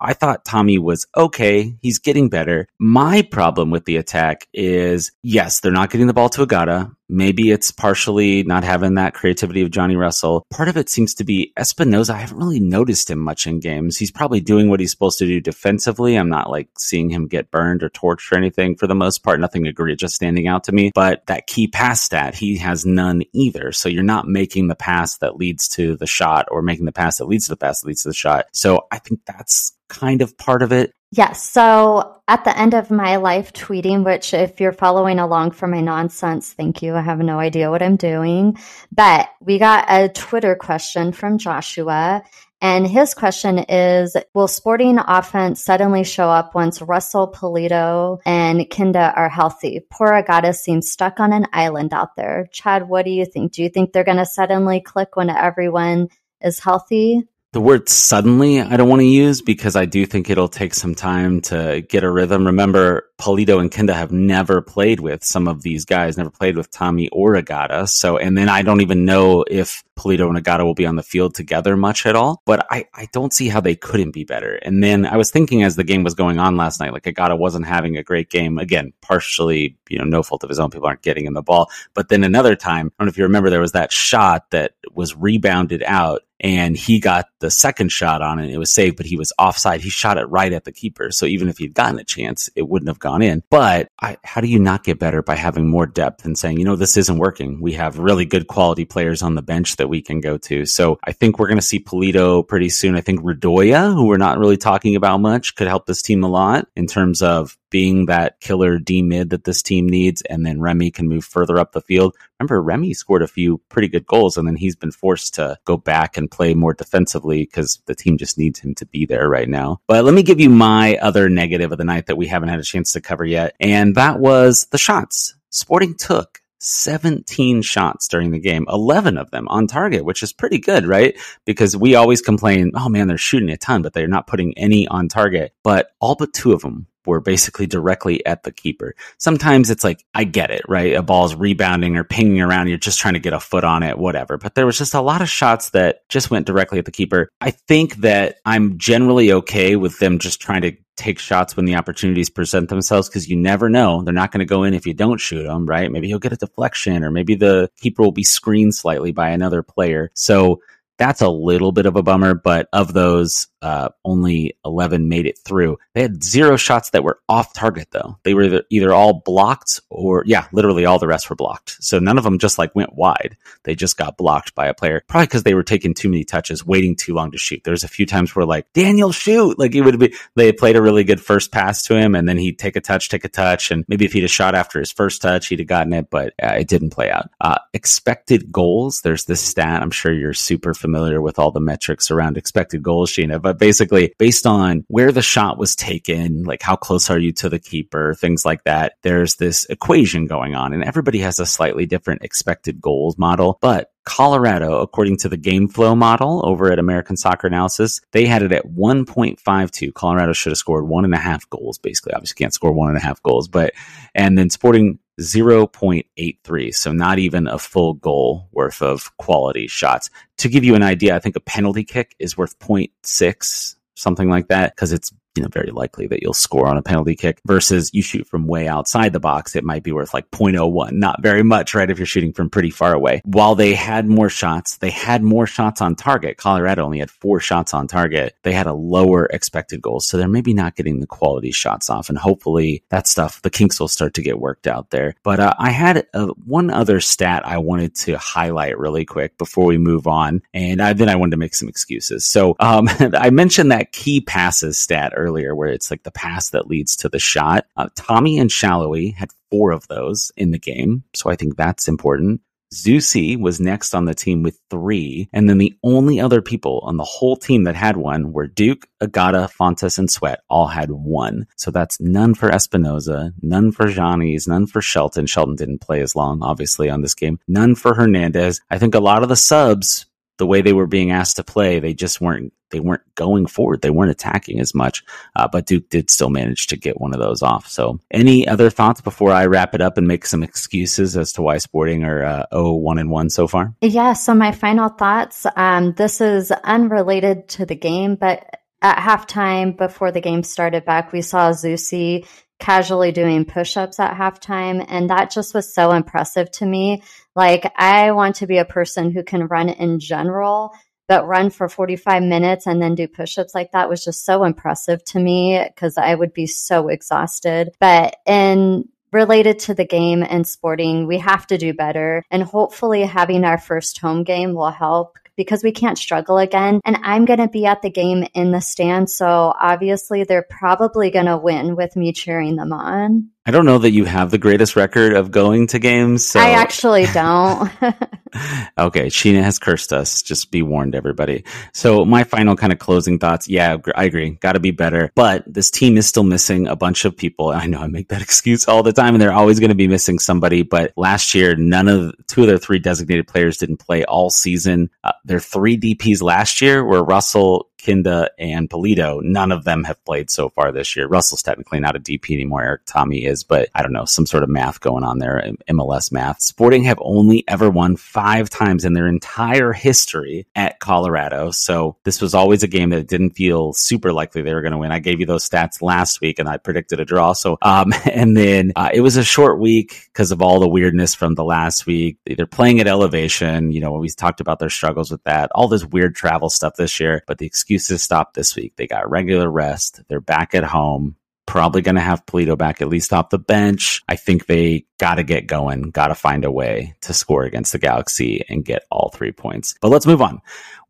[0.00, 1.74] I thought Thommy was okay.
[1.82, 2.68] He's getting better.
[2.78, 6.94] My problem with the attack is yes, they're not getting the ball to Agada.
[7.08, 10.44] Maybe it's partially not having that creativity of Johnny Russell.
[10.50, 12.10] Part of it seems to be Espinoza.
[12.10, 13.96] I haven't really noticed him much in games.
[13.96, 16.16] He's probably doing what he's supposed to do defensively.
[16.16, 19.40] I'm not like seeing him get burned or torched or anything for the most part.
[19.40, 20.90] Nothing egregious just standing out to me.
[20.94, 23.72] But that key pass stat, he has none either.
[23.72, 27.18] So you're not making the pass that leads to the shot or making the pass
[27.18, 28.46] that leads to the pass that leads to the shot.
[28.52, 30.92] So I think that's kind of part of it.
[31.12, 31.42] Yes.
[31.42, 35.80] So at the end of my life tweeting, which if you're following along for my
[35.80, 36.91] nonsense, thank you.
[36.94, 38.56] I have no idea what I'm doing.
[38.90, 42.22] But we got a Twitter question from Joshua.
[42.62, 49.12] And his question is Will sporting offense suddenly show up once Russell, Pulido, and Kinda
[49.16, 49.80] are healthy?
[49.90, 52.48] Poor Agada seems stuck on an island out there.
[52.52, 53.52] Chad, what do you think?
[53.52, 56.08] Do you think they're going to suddenly click when everyone
[56.40, 57.26] is healthy?
[57.52, 60.94] The word suddenly I don't want to use because I do think it'll take some
[60.94, 62.46] time to get a rhythm.
[62.46, 66.70] Remember, Pulido and Kinda have never played with some of these guys, never played with
[66.70, 67.86] Thommy or Agada.
[67.86, 71.02] So, and then I don't even know if Pulido and Agada will be on the
[71.02, 72.40] field together much at all.
[72.46, 74.54] But I, I don't see how they couldn't be better.
[74.54, 77.38] And then I was thinking as the game was going on last night, like Agada
[77.38, 78.56] wasn't having a great game.
[78.56, 80.70] Again, partially, you know, no fault of his own.
[80.70, 81.70] People aren't getting in the ball.
[81.92, 84.72] But then another time, I don't know if you remember, there was that shot that
[84.94, 88.50] was rebounded out and he got the second shot on it.
[88.50, 89.80] It was saved, but he was offside.
[89.80, 91.12] He shot it right at the keeper.
[91.12, 93.44] So even if he'd gotten a chance, it wouldn't have gone in.
[93.48, 96.64] But I, how do you not get better by having more depth and saying, you
[96.64, 97.60] know, this isn't working?
[97.60, 100.66] We have really good quality players on the bench that we can go to.
[100.66, 102.96] So I think we're going to see Pulido pretty soon.
[102.96, 106.28] I think Radoja, who we're not really talking about much, could help this team a
[106.28, 110.22] lot in terms of being that killer D mid that this team needs.
[110.22, 112.14] And then Remy can move further up the field.
[112.38, 115.76] Remember, Remy scored a few pretty good goals and then he's been forced to go
[115.76, 119.48] back and play more defensively because the team just needs him to be there right
[119.48, 119.80] now.
[119.88, 122.60] But let me give you my other negative of the night that we haven't had
[122.60, 123.56] a chance to cover yet.
[123.58, 125.34] And that was the shots.
[125.48, 130.58] Sporting took 17 shots during the game, 11 of them on target, which is pretty
[130.58, 131.18] good, right?
[131.44, 134.86] Because we always complain, oh man, they're shooting a ton, but they're not putting any
[134.86, 135.54] on target.
[135.64, 138.94] But all but two of them were basically directly at the keeper.
[139.18, 140.94] Sometimes it's like, I get it, right?
[140.94, 142.68] A ball's rebounding or pinging around.
[142.68, 144.38] You're just trying to get a foot on it, whatever.
[144.38, 147.28] But there was just a lot of shots that just went directly at the keeper.
[147.40, 151.74] I think that I'm generally okay with them just trying to take shots when the
[151.74, 154.02] opportunities present themselves because you never know.
[154.02, 155.90] They're not going to go in if you don't shoot them, right?
[155.90, 159.62] Maybe he'll get a deflection or maybe the keeper will be screened slightly by another
[159.62, 160.10] player.
[160.14, 160.60] So
[160.98, 165.38] that's a little bit of a bummer, but of those, uh, only 11 made it
[165.38, 165.78] through.
[165.94, 168.18] They had zero shots that were off target, though.
[168.24, 171.76] They were either all blocked or, yeah, literally all the rest were blocked.
[171.80, 173.36] So none of them just like went wide.
[173.62, 176.66] They just got blocked by a player, probably because they were taking too many touches,
[176.66, 177.62] waiting too long to shoot.
[177.64, 179.58] There's a few times where like, Daniel, shoot!
[179.58, 182.38] Like it would be, they played a really good first pass to him, and then
[182.38, 184.90] he'd take a touch, take a touch, and maybe if he'd have shot after his
[184.90, 187.30] first touch, he'd have gotten it, but uh, it didn't play out.
[187.40, 192.10] Uh, expected goals, there's this stat, I'm sure you're super familiar with all the metrics
[192.10, 196.62] around expected goals, Sheena, but but basically based on where the shot was taken, like
[196.62, 200.72] how close are you to the keeper, things like that, there's this equation going on
[200.72, 205.68] and everybody has a slightly different expected goals model, but Colorado, according to the game
[205.68, 209.94] flow model over at American Soccer Analysis, they had it at 1.52.
[209.94, 212.12] Colorado should have scored one and a half goals, basically.
[212.12, 213.74] Obviously, can't score one and a half goals, but,
[214.14, 216.74] and then Sporting 0.83.
[216.74, 220.10] So not even a full goal worth of quality shots.
[220.38, 224.48] To give you an idea, I think a penalty kick is worth 0.6 something like
[224.48, 227.90] that because it's you know, very likely that you'll score on a penalty kick versus
[227.92, 229.56] you shoot from way outside the box.
[229.56, 231.90] It might be worth like 0.01, not very much, right?
[231.90, 233.22] If you're shooting from pretty far away.
[233.24, 236.36] While they had more shots, they had more shots on target.
[236.36, 238.36] Colorado only had four shots on target.
[238.42, 240.06] They had a lower expected goals.
[240.06, 242.08] So they're maybe not getting the quality shots off.
[242.08, 245.14] And hopefully that stuff, the kinks will start to get worked out there.
[245.22, 249.64] But uh, I had uh, one other stat I wanted to highlight really quick before
[249.64, 250.42] we move on.
[250.52, 252.26] And I, then I wanted to make some excuses.
[252.26, 256.66] So um, I mentioned that key passes stat earlier, where it's like the pass that
[256.66, 257.66] leads to the shot.
[257.76, 261.88] Uh, Thommy and Salloi had four of those in the game, so I think that's
[261.88, 262.40] important.
[262.72, 266.96] Zusi was next on the team with three, and then the only other people on
[266.96, 270.40] the whole team that had one were Duke, Agada, Fontes, and Sweat.
[270.48, 271.46] All had one.
[271.56, 275.26] So that's none for Espinoza, none for Johnny's, none for Shelton.
[275.26, 277.38] Shelton didn't play as long, obviously, on this game.
[277.46, 278.60] None for Hernandez.
[278.70, 280.06] I think a lot of the subs
[280.42, 283.80] the way they were being asked to play, they just weren't they weren't going forward.
[283.80, 285.04] They weren't attacking as much.
[285.36, 287.68] Uh, but Duke did still manage to get one of those off.
[287.68, 291.42] So, any other thoughts before I wrap it up and make some excuses as to
[291.42, 293.72] why Sporting are uh, 0 1 and 1 so far?
[293.80, 294.14] Yeah.
[294.14, 295.46] So, my final thoughts.
[295.54, 301.12] Um, this is unrelated to the game, but at halftime before the game started back,
[301.12, 302.26] we saw Zusi
[302.62, 304.84] casually doing push ups at halftime.
[304.88, 307.02] And that just was so impressive to me.
[307.34, 310.72] Like, I want to be a person who can run in general,
[311.08, 314.44] but run for 45 minutes and then do push ups like that was just so
[314.44, 317.70] impressive to me because I would be so exhausted.
[317.80, 322.24] But in related to the game and sporting, we have to do better.
[322.30, 326.80] And hopefully, having our first home game will help because we can't struggle again.
[326.84, 329.10] And I'm going to be at the game in the stand.
[329.10, 333.31] So obviously, they're probably going to win with me cheering them on.
[333.44, 336.24] I don't know that you have the greatest record of going to games.
[336.24, 336.38] So.
[336.38, 337.68] I actually don't.
[338.78, 340.22] okay, Sheena has cursed us.
[340.22, 341.44] Just be warned, everybody.
[341.72, 343.48] So my final kind of closing thoughts.
[343.48, 344.30] Yeah, I agree.
[344.30, 345.10] Got to be better.
[345.16, 347.48] But this team is still missing a bunch of people.
[347.48, 349.88] I know I make that excuse all the time, and they're always going to be
[349.88, 350.62] missing somebody.
[350.62, 354.88] But last year, none of two of their three designated players didn't play all season.
[355.02, 359.20] Uh, their three DPS last year were Russell, Kinda and Pulido.
[359.22, 361.06] none of them have played so far this year.
[361.08, 362.62] Russell's technically not a DP anymore.
[362.62, 366.12] Erik Thommy is, but I don't know, some sort of math going on there, MLS
[366.12, 366.40] math.
[366.40, 371.50] Sporting have only ever won five times in their entire history at Colorado.
[371.50, 374.78] So this was always a game that didn't feel super likely they were going to
[374.78, 374.92] win.
[374.92, 377.32] I gave you those stats last week and I predicted a draw.
[377.32, 381.14] So, um, and then uh, it was a short week because of all the weirdness
[381.14, 382.18] from the last week.
[382.24, 383.72] They're playing at elevation.
[383.72, 387.00] You know, we talked about their struggles with that, all this weird travel stuff this
[387.00, 388.74] year, but the excuse excuses stop this week.
[388.76, 390.02] They got regular rest.
[390.08, 391.16] They're back at home.
[391.46, 394.02] Probably going to have Pulido back at least off the bench.
[394.08, 397.72] I think they got to get going, got to find a way to score against
[397.72, 399.74] the Galaxy and get all three points.
[399.80, 400.40] But let's move on.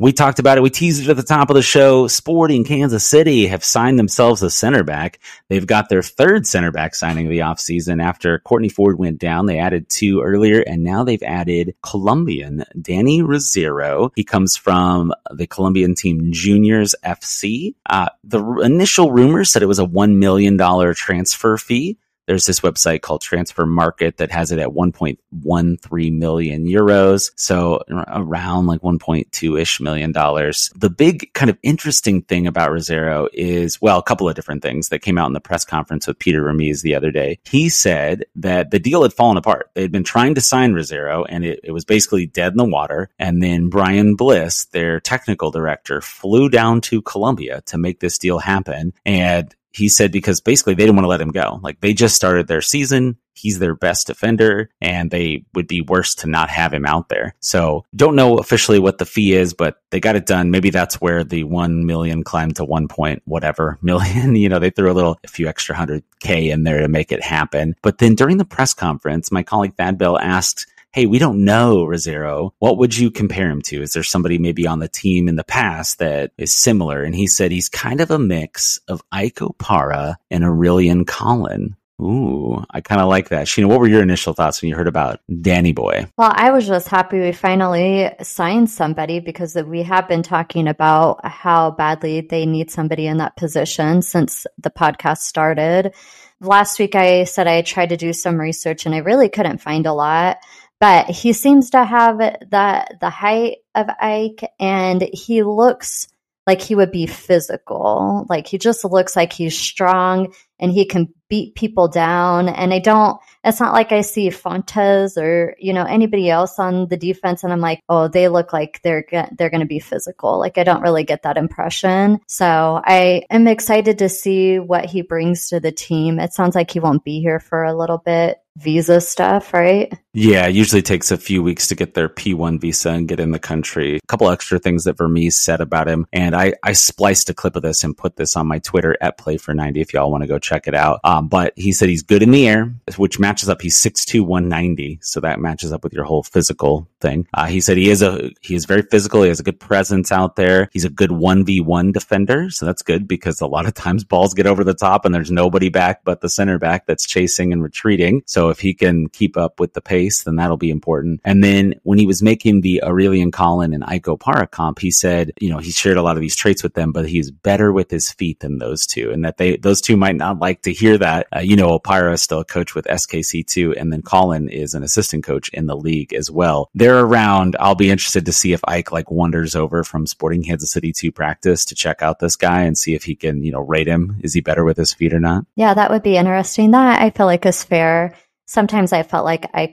[0.03, 0.63] We talked about it.
[0.63, 2.09] We teased it at the top of the show.
[2.09, 5.21] Sporting Kansas City have signed themselves a center back.
[5.47, 9.47] They've got their third center back signing of the offseason after Kortne Ford went down.
[9.47, 14.11] They added two earlier, and now they've added Colombian Danny Rosero.
[14.17, 17.77] He comes from the Colombian team Juniors FC.
[17.89, 20.59] Uh, the initial rumors said it was a $1 million
[20.97, 27.31] transfer fee there's this website called Transfermarkt that has it at 1.13 million euros.
[27.37, 30.71] So around like 1.2 ish million dollars.
[30.77, 34.89] The big kind of interesting thing about Rosero is, well, a couple of different things
[34.89, 37.39] that came out in the press conference with Peter Vermes the other day.
[37.45, 39.71] He said that the deal had fallen apart.
[39.75, 42.65] They had been trying to sign Rosero and it, it was basically dead in the
[42.65, 43.11] water.
[43.19, 48.39] And then Brian Bliss, their technical director, flew down to Colombia to make this deal
[48.39, 48.93] happen.
[49.05, 51.61] And he said because basically they didn't want to let him go.
[51.63, 53.17] Like they just started their season.
[53.35, 57.35] He's their best defender and they would be worse to not have him out there.
[57.41, 60.51] So don't know officially what the fee is, but they got it done.
[60.51, 64.37] Maybe that's where the 1 million climbed to 1 point whatever million.
[64.37, 67.11] you know, they threw a little, a few extra hundred K in there to make
[67.11, 67.75] it happen.
[67.83, 71.87] But then during the press conference, my colleague Thad Bell asked hey, we don't know
[71.87, 72.53] Rosero.
[72.59, 73.83] What would you compare him to?
[73.83, 77.03] Is there somebody maybe on the team in the past that is similar?
[77.03, 81.77] And he said he's kind of a mix of Ike Opara and Aurélien Collin.
[82.01, 83.47] Ooh, I kind of like that.
[83.47, 86.07] Sheena, what were your initial thoughts when you heard about Danny Boy?
[86.19, 91.25] Well, I was just happy we finally signed somebody because we have been talking about
[91.25, 95.95] how badly they need somebody in that position since the podcast started.
[96.41, 99.87] Last week, I said I tried to do some research and I really couldn't find
[99.87, 100.39] a lot
[100.83, 106.09] but he seems to have the the height of Ike and he looks
[106.45, 108.27] like he would be physical.
[108.29, 112.49] Like he just looks like he's strong and he can beat people down.
[112.49, 116.89] And I don't, it's not like I see Fontes or, you know, anybody else on
[116.89, 117.43] the defense.
[117.43, 119.05] And I'm like, oh, they look like they're,
[119.37, 120.39] they're going to be physical.
[120.39, 122.21] Like I don't really get that impression.
[122.29, 126.21] So I am excited to see what he brings to the team.
[126.21, 129.93] It sounds like he won't be here for a little bit visa stuff, right?
[130.13, 133.39] Yeah, usually takes a few weeks to get their P1 visa and get in the
[133.39, 133.97] country.
[133.97, 136.07] A couple extra things that Vermes said about him.
[136.13, 139.17] And I, I spliced a clip of this and put this on my Twitter at
[139.17, 141.01] Play for 90 if y'all want to go check it out.
[141.05, 143.63] Um, but he said he's good in the air, which matches up.
[143.63, 144.99] He's 6'2, 190.
[145.03, 147.27] So that matches up with your whole physical thing.
[147.35, 149.23] Uh, he said he is a, he is very physical.
[149.23, 150.69] He has a good presence out there.
[150.73, 152.51] He's a good 1v1 defender.
[152.51, 155.31] So that's good because a lot of times balls get over the top and there's
[155.31, 158.23] nobody back but the center back that's chasing and retreating.
[158.27, 161.21] So if he can keep up with the pace, then that'll be important.
[161.25, 165.33] And then when he was making the Aurélien Collin and Ike Opara comp, he said,
[165.41, 167.91] you know, he shared a lot of these traits with them, but he's better with
[167.91, 169.11] his feet than those two.
[169.11, 171.29] And that they, those two might not like to hear that.
[171.35, 174.83] Uh, you know, Opara is still a coach with SKC2, and then Collin is an
[174.83, 176.69] assistant coach in the league as well.
[176.75, 177.57] They're around.
[177.61, 181.13] I'll be interested to see if Ike like wanders over from Sporting Kansas City to
[181.13, 184.19] practice to check out this guy and see if he can, you know, rate him.
[184.23, 185.47] Is he better with his feet or not?
[185.55, 186.73] Yeah, that would be interesting.
[186.73, 188.15] That I feel like is fair
[188.47, 189.73] sometimes I felt like I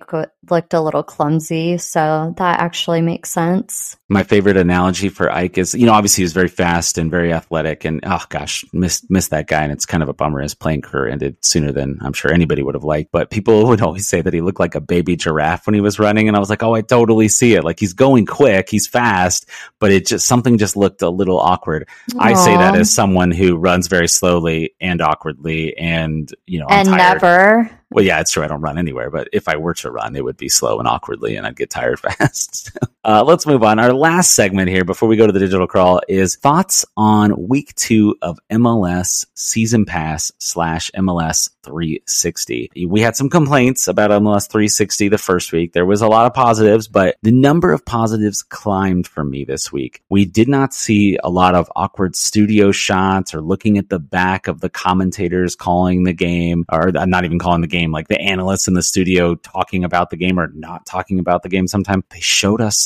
[0.50, 1.78] looked a little clumsy.
[1.78, 3.98] So that actually makes sense.
[4.08, 7.86] My favorite analogy for Ike is, you know, obviously he's very fast and very athletic
[7.86, 9.64] and, oh gosh, missed, missed that guy.
[9.64, 12.64] And it's kind of a bummer his playing career ended sooner than I'm sure anybody
[12.64, 13.12] would have liked.
[13.12, 16.00] But people would always say that he looked like a baby giraffe when he was
[16.00, 16.28] running.
[16.28, 17.64] And I was like, oh, I totally see it.
[17.64, 19.50] Like he's going quick, he's fast,
[19.80, 21.88] but it just, something just looked a little awkward.
[22.12, 22.22] Aww.
[22.22, 26.90] I say that as someone who runs very slowly and awkwardly and, you know, and
[26.90, 28.44] never well, yeah, it's true.
[28.44, 30.88] I don't run anywhere, but if I were to run, it would be slow and
[30.88, 32.78] awkwardly, and I'd get tired fast.
[33.10, 33.80] Uh, let's move on.
[33.80, 37.74] Our last segment here before we go to the digital crawl is thoughts on week
[37.74, 42.70] two of MLS season pass slash MLS 360.
[42.88, 45.74] We had some complaints about MLS 360 the first week.
[45.74, 49.72] There was a lot of positives, but the number of positives climbed for me this
[49.72, 50.04] week.
[50.10, 54.48] We did not see a lot of awkward studio shots or looking at the back
[54.48, 58.68] of the commentators calling the game or not even calling the game like the analysts
[58.68, 62.20] in the studio talking about the game or not talking about the game sometimes, they
[62.20, 62.78] showed us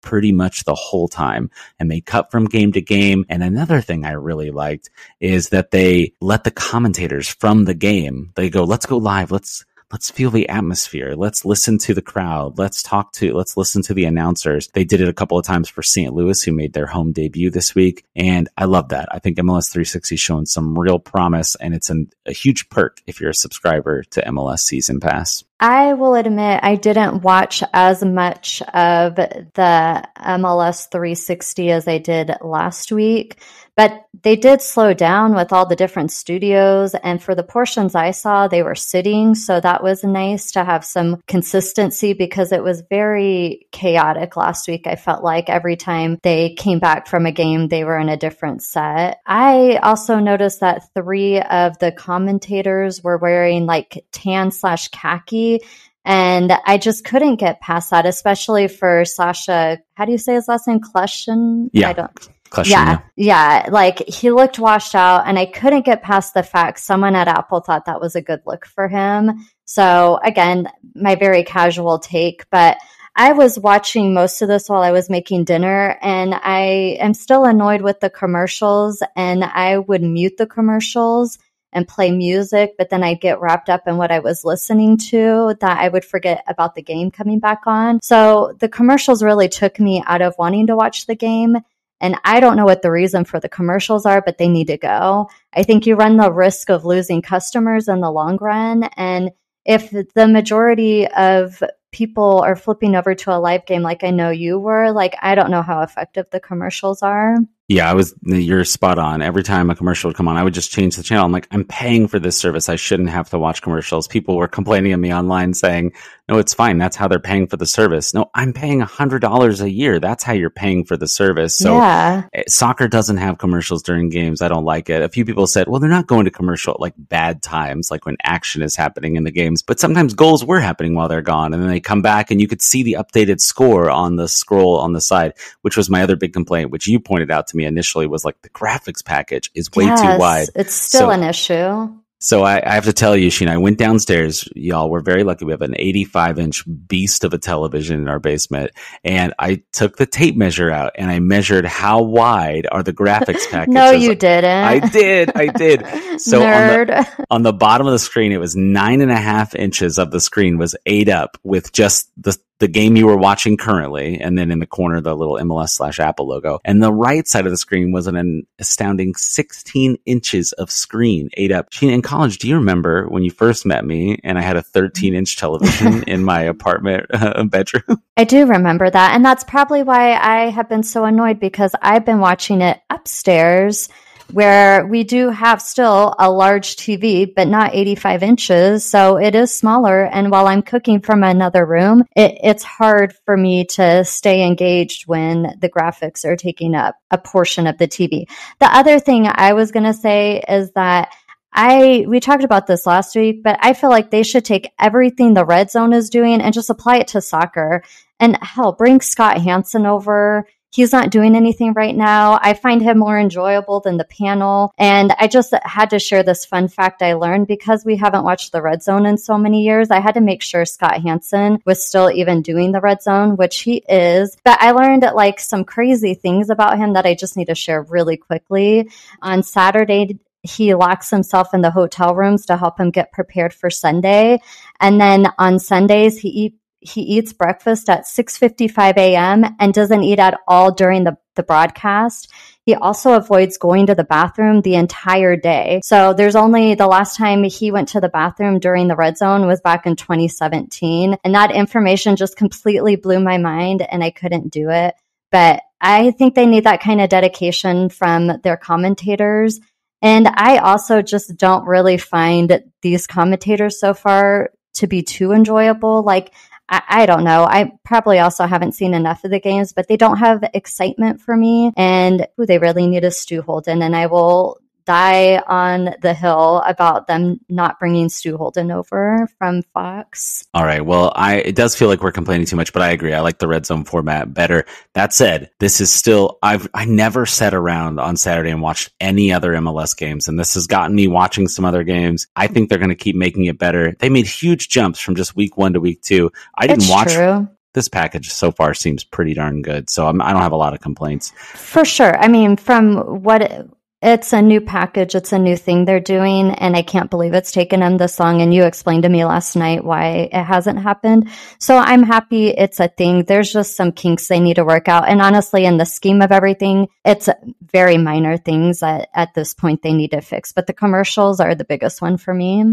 [0.00, 3.24] pretty much the whole time and they cut from game to game.
[3.28, 4.90] And another thing I really liked
[5.20, 9.30] is that they let the commentators from the game, they go, let's go live.
[9.30, 11.14] Let's, let's feel the atmosphere.
[11.16, 12.58] Let's listen to the crowd.
[12.58, 14.68] Let's talk to, let's listen to the announcers.
[14.68, 16.12] They did it a couple of times for St.
[16.12, 18.04] Louis, who made their home debut this week.
[18.14, 19.08] And I love that.
[19.10, 23.00] I think MLS 360 is showing some real promise and it's an, a huge perk
[23.06, 25.44] if you're a subscriber to MLS Season Pass.
[25.60, 32.30] I will admit I didn't watch as much of the MLS 360 as I did
[32.42, 33.40] last week,
[33.78, 36.96] but they did slow down with all the different studios.
[36.96, 39.36] And for the portions I saw, they were sitting.
[39.36, 44.88] So that was nice to have some consistency because it was very chaotic last week.
[44.88, 48.16] I felt like every time they came back from a game, they were in a
[48.16, 49.20] different set.
[49.24, 55.60] I also noticed that three of the commentators were wearing like tan slash khaki
[56.04, 59.78] and I just couldn't get past that, especially for Sacha.
[59.94, 60.80] How do you say his last name?
[60.80, 61.68] Kljestan?
[61.72, 61.90] Yeah.
[61.90, 62.28] I don't.
[62.64, 63.68] Yeah, yeah, yeah.
[63.70, 67.60] Like he looked washed out, and I couldn't get past the fact someone at Apple
[67.60, 69.46] thought that was a good look for him.
[69.64, 72.78] So again, my very casual take, but
[73.14, 77.44] I was watching most of this while I was making dinner, and I am still
[77.44, 81.38] annoyed with the commercials, and I would mute the commercials
[81.72, 85.54] and play music, but then I'd get wrapped up in what I was listening to
[85.60, 88.00] that I would forget about the game coming back on.
[88.02, 91.58] So the commercials really took me out of wanting to watch the game.
[92.00, 94.76] And I don't know what the reason for the commercials are, but they need to
[94.76, 95.28] go.
[95.52, 98.84] I think you run the risk of losing customers in the long run.
[98.96, 99.30] And
[99.64, 104.30] if the majority of people are flipping over to a live game like I know
[104.30, 107.36] you were, like I don't know how effective the commercials are.
[107.70, 108.14] Yeah, I was.
[108.22, 109.20] You're spot on.
[109.20, 111.26] Every time a commercial would come on, I would just change the channel.
[111.26, 112.70] I'm like, I'm paying for this service.
[112.70, 114.08] I shouldn't have to watch commercials.
[114.08, 115.92] People were complaining at me online saying,
[116.30, 116.78] "No, it's fine.
[116.78, 120.00] That's how they're paying for the service." No, I'm paying a hundred dollars a year.
[120.00, 121.58] That's how you're paying for the service.
[121.58, 122.22] So, yeah.
[122.32, 124.40] Eh, soccer doesn't have commercials during games.
[124.40, 125.02] I don't like it.
[125.02, 128.16] A few people said, "Well, they're not going to commercial like bad times, like when
[128.24, 131.62] action is happening in the games." But sometimes goals were happening while they're gone, and
[131.62, 134.94] then they come back, and you could see the updated score on the scroll on
[134.94, 138.06] the side, which was my other big complaint, which you pointed out to me initially
[138.06, 140.48] was like the graphics package is way yes, too wide.
[140.54, 141.88] It's still so, an issue.
[142.20, 144.48] So I, I, have to tell you, Sheena, I went downstairs.
[144.56, 145.44] Y'all, we're very lucky.
[145.44, 148.72] We have an 85 inch beast of a television in our basement.
[149.04, 153.48] And I took the tape measure out and I measured how wide are the graphics
[153.50, 153.74] packages.
[153.74, 154.64] no, you didn't.
[154.64, 155.30] I did.
[155.36, 155.86] I did.
[156.18, 159.54] So on the, on the bottom of the screen, it was nine and a half
[159.54, 163.56] inches of the screen was ate up with just the the game you were watching
[163.56, 166.58] currently, and then in the corner, the little MLS slash Apple logo.
[166.64, 171.52] And the right side of the screen was an astounding 16 inches of screen ate
[171.52, 171.68] up.
[171.80, 175.14] In college, do you remember when you first met me and I had a 13
[175.14, 178.02] inch television in my apartment uh, bedroom?
[178.16, 179.14] I do remember that.
[179.14, 183.88] And that's probably why I have been so annoyed because I've been watching it upstairs
[184.32, 188.88] where we do have still a large TV, but not 85 inches.
[188.88, 190.04] So it is smaller.
[190.04, 195.06] And while I'm cooking from another room, it, it's hard for me to stay engaged
[195.06, 198.28] when the graphics are taking up a portion of the TV.
[198.60, 201.12] The other thing I was going to say is that
[201.52, 205.32] I we talked about this last week, but I feel like they should take everything
[205.34, 207.82] the red zone is doing and just apply it to soccer.
[208.20, 212.38] And hell, bring Scott Hanson over He's not doing anything right now.
[212.42, 214.72] I find him more enjoyable than the panel.
[214.76, 218.52] And I just had to share this fun fact I learned because we haven't watched
[218.52, 219.90] the red zone in so many years.
[219.90, 223.60] I had to make sure Scott Hanson was still even doing the red zone, which
[223.60, 224.36] he is.
[224.44, 227.82] But I learned like some crazy things about him that I just need to share
[227.82, 228.90] really quickly.
[229.22, 233.70] On Saturday, he locks himself in the hotel rooms to help him get prepared for
[233.70, 234.40] Sunday.
[234.80, 239.44] And then on Sundays, he he eats breakfast at 6:55 a.m.
[239.58, 242.30] and doesn't eat at all during the, the broadcast.
[242.64, 245.80] He also avoids going to the bathroom the entire day.
[245.82, 249.46] So there's only the last time he went to the bathroom during the red zone
[249.46, 251.16] was back in 2017.
[251.24, 254.94] And that information just completely blew my mind and I couldn't do it.
[255.30, 259.60] But I think they need that kind of dedication from their commentators.
[260.02, 266.02] And I also just don't really find these commentators so far to be too enjoyable.
[266.02, 266.32] Like
[266.68, 267.44] I, I, don't know.
[267.44, 271.36] I probably also haven't seen enough of the games, but they don't have excitement for
[271.36, 271.72] me.
[271.76, 273.82] And ooh, they really need a Stu Holden.
[273.82, 279.62] And I will die on the hill about them not bringing Stu Holden over from
[279.74, 280.46] Fox.
[280.54, 280.84] All right.
[280.84, 283.12] Well, I it does feel like we're complaining too much, but I agree.
[283.12, 284.64] I like the red zone format better.
[284.94, 289.30] That said, this is still I've I never sat around on Saturday and watched any
[289.30, 292.26] other MLS games, and this has gotten me watching some other games.
[292.34, 293.94] I think they're going to keep making it better.
[293.98, 296.32] They made huge jumps from just week one to week two.
[296.56, 297.12] I didn't it's watch.
[297.12, 299.88] True this package so far seems pretty darn good.
[299.88, 301.32] So I'm, I do not have a lot of complaints.
[301.36, 302.18] For sure.
[302.18, 303.68] I mean, from what
[304.00, 305.16] it's a new package.
[305.16, 306.52] It's a new thing they're doing.
[306.52, 308.40] And I can't believe it's taken them this long.
[308.40, 311.30] And you explained to me last night why it hasn't happened.
[311.58, 313.24] So I'm happy it's a thing.
[313.24, 315.08] There's just some kinks they need to work out.
[315.08, 317.28] And honestly, in the scheme of everything, it's
[317.60, 320.52] very minor things that at this point they need to fix.
[320.52, 322.64] But the commercials are the biggest one for me.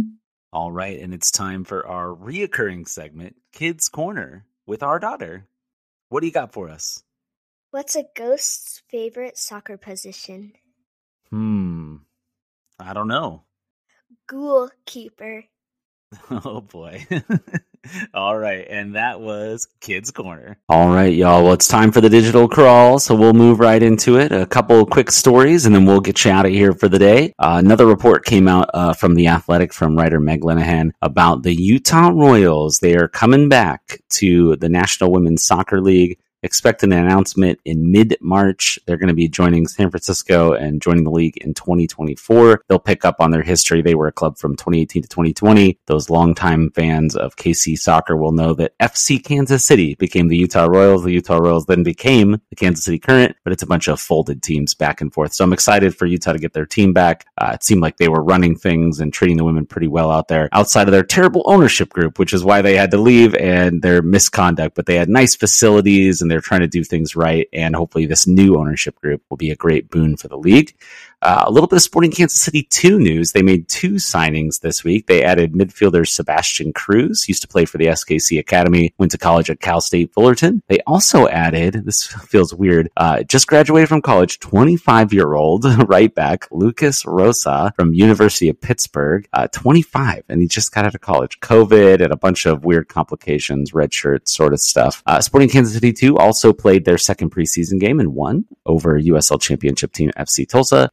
[0.53, 0.99] All right.
[0.99, 5.47] And it's time for our reoccurring segment, Kids Corner, with our daughter.
[6.09, 7.03] What do you got for us?
[7.71, 10.53] What's a ghost's favorite soccer position?
[11.29, 11.97] Hmm.
[12.79, 13.43] I don't know.
[14.27, 15.45] Ghoul keeper.
[16.31, 17.05] Oh boy.
[18.13, 20.57] All right, and that was Kids Corner.
[20.69, 21.43] All right, y'all.
[21.43, 24.31] Well, it's time for the digital crawl, so we'll move right into it.
[24.31, 27.33] A couple quick stories, and then we'll get you out of here for the day.
[27.37, 31.53] Uh, another report came out uh, from the Athletic from writer Meg Linehan about the
[31.53, 32.79] Utah Royals.
[32.79, 38.17] They are coming back to the National Women's Soccer League expect an announcement in mid
[38.21, 38.79] March.
[38.85, 42.61] They're going to be joining San Francisco and joining the league in 2024.
[42.67, 43.81] They'll pick up on their history.
[43.81, 45.79] They were a club from 2018 to 2020.
[45.87, 50.65] Those longtime fans of KC soccer will know that FC Kansas City became the Utah
[50.65, 51.03] Royals.
[51.03, 54.43] The Utah Royals then became the Kansas City Current, but it's a bunch of folded
[54.43, 55.33] teams back and forth.
[55.33, 57.25] So I'm excited for Utah to get their team back.
[57.45, 60.27] Uh, it seemed like they were running things and treating the women pretty well out
[60.27, 63.83] there outside of their terrible ownership group, which is why they had to leave and
[63.83, 67.47] their misconduct, but they had nice facilities and they're trying to do things right.
[67.53, 70.75] And hopefully, this new ownership group will be a great boon for the league.
[71.21, 73.31] Uh, a little bit of Sporting Kansas City 2 news.
[73.31, 75.07] They made two signings this week.
[75.07, 79.49] They added midfielder Sebastian Cruz, used to play for the SKC Academy, went to college
[79.49, 80.61] at Cal State Fullerton.
[80.67, 86.13] They also added, this feels weird, uh, just graduated from college, 25 year old right
[86.13, 91.01] back, Lucas Rosa from University of Pittsburgh, uh, 25, and he just got out of
[91.01, 91.39] college.
[91.39, 95.01] COVID and a bunch of weird complications, red shirt sort of stuff.
[95.05, 99.41] Uh, Sporting Kansas City 2 also played their second preseason game and won over USL
[99.41, 100.89] Championship team FC Tulsa.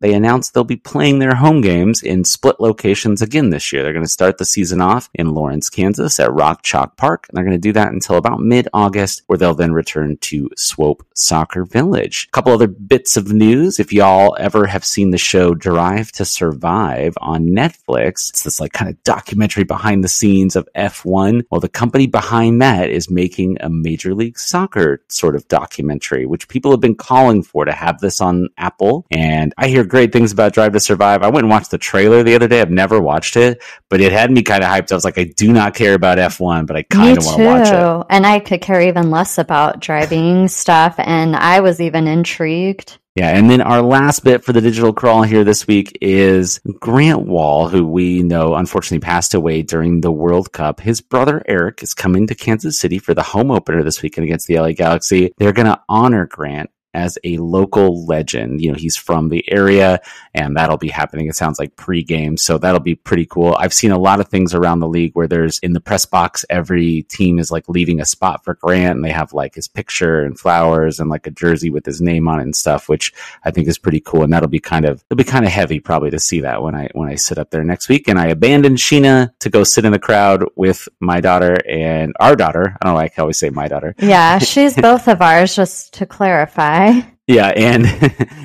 [0.00, 3.82] They announced they'll be playing their home games in split locations again this year.
[3.82, 7.26] They're going to start the season off in Lawrence, Kansas at Rock Chalk Park.
[7.28, 10.50] And they're going to do that until about mid August, where they'll then return to
[10.56, 12.28] Swope Soccer Village.
[12.28, 13.80] A couple other bits of news.
[13.80, 18.72] If y'all ever have seen the show Drive to Survive on Netflix, it's this like
[18.72, 21.44] kind of documentary behind the scenes of F1.
[21.50, 26.48] Well, the company behind that is making a Major League Soccer sort of documentary, which
[26.48, 29.06] people have been calling for to have this on Apple.
[29.10, 31.22] And I hear great things about Drive to Survive.
[31.22, 32.60] I went and watched the trailer the other day.
[32.60, 34.92] I've never watched it, but it had me kind of hyped.
[34.92, 37.44] I was like, I do not care about F1, but I kind of want to
[37.44, 38.06] watch it.
[38.10, 40.94] And I could care even less about driving stuff.
[40.98, 42.98] And I was even intrigued.
[43.16, 47.22] Yeah, and then our last bit for the digital crawl here this week is Grant
[47.22, 50.80] Wahl, who we know unfortunately passed away during the World Cup.
[50.80, 54.48] His brother Eric is coming to Kansas City for the home opener this weekend against
[54.48, 55.32] the LA Galaxy.
[55.38, 58.62] They're going to honor Grant as a local legend.
[58.62, 60.00] You know, he's from the area
[60.34, 61.28] and that'll be happening.
[61.28, 62.38] It sounds like pre-game.
[62.38, 63.54] So that'll be pretty cool.
[63.58, 66.44] I've seen a lot of things around the league where there's in the press box,
[66.48, 70.22] every team is like leaving a spot for Grant and they have like his picture
[70.22, 73.12] and flowers and like a jersey with his name on it and stuff, which
[73.44, 74.22] I think is pretty cool.
[74.22, 76.74] And that'll be kind of, it'll be kind of heavy probably to see that when
[76.74, 78.08] I, when I sit up there next week.
[78.08, 82.36] And I abandoned Sheena to go sit in the crowd with my daughter and our
[82.36, 82.74] daughter.
[82.80, 83.00] I don't know.
[83.00, 83.94] I can always say my daughter.
[83.98, 84.38] Yeah.
[84.38, 86.85] She's both of ours, just to clarify.
[87.26, 87.86] Yeah, and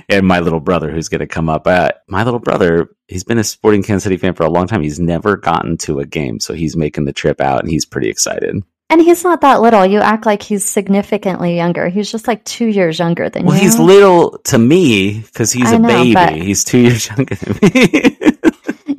[0.09, 1.67] and my little brother who's going to come up.
[1.67, 4.81] Uh, my little brother, he's been a Sporting Kansas City fan for a long time.
[4.81, 8.09] He's never gotten to a game, so he's making the trip out, and he's pretty
[8.09, 8.63] excited.
[8.89, 9.85] And he's not that little.
[9.85, 11.87] You act like he's significantly younger.
[11.87, 13.61] He's just like two years younger than well, you.
[13.61, 16.43] Well, he's little to me because he's I a know, baby.
[16.43, 18.17] He's two years younger than me.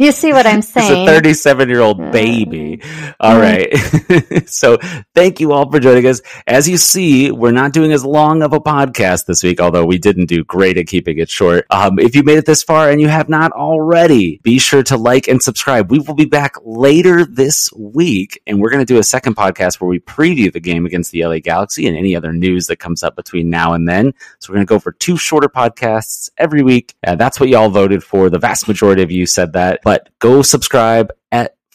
[0.03, 0.82] You see what I'm saying?
[0.82, 2.80] It's a 37 year old baby.
[3.20, 4.38] All mm-hmm.
[4.46, 4.78] so
[5.14, 6.20] thank you all for joining us.
[6.48, 9.98] As you see, we're not doing as long of a podcast this week, although we
[9.98, 11.66] didn't do great at keeping it short.
[11.70, 14.96] Um, if you made it this far and you have not already, be sure to
[14.96, 15.88] like and subscribe.
[15.88, 19.80] We will be back later this week, and we're going to do a second podcast
[19.80, 23.05] where we preview the game against the LA Galaxy and any other news that comes
[23.05, 24.14] up between now and then.
[24.40, 26.94] So we're going to go for two shorter podcasts every week.
[27.07, 28.30] Uh, that's what y'all voted for.
[28.30, 29.78] The vast majority of you said that.
[29.84, 31.12] But but go subscribe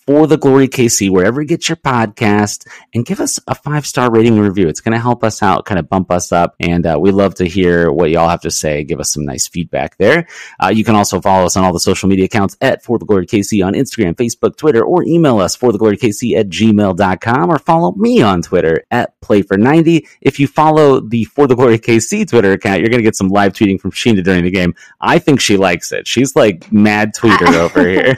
[0.08, 4.10] for the Glory KC, wherever you get your podcast, and give us a five star
[4.10, 4.70] rating and review.
[4.70, 6.55] It's going to help us out, kind of bump us up.
[6.62, 8.86] And uh, we love to hear what y'all have to say.
[8.86, 10.28] Give us some nice feedback there.
[10.64, 13.05] Uh, you can also follow us on all the social media accounts at For the
[13.05, 17.49] Glory KC on Instagram, Facebook, Twitter, or email us for the Glory KC at gmail.com
[17.49, 20.08] or follow me on Twitter at Play for 90.
[20.22, 23.28] If you follow the For the Glory KC Twitter account, you're going to get some
[23.28, 24.74] live tweeting from Sheena during the game.
[25.01, 26.08] I think she likes it.
[26.08, 28.18] She's like mad tweeter over here.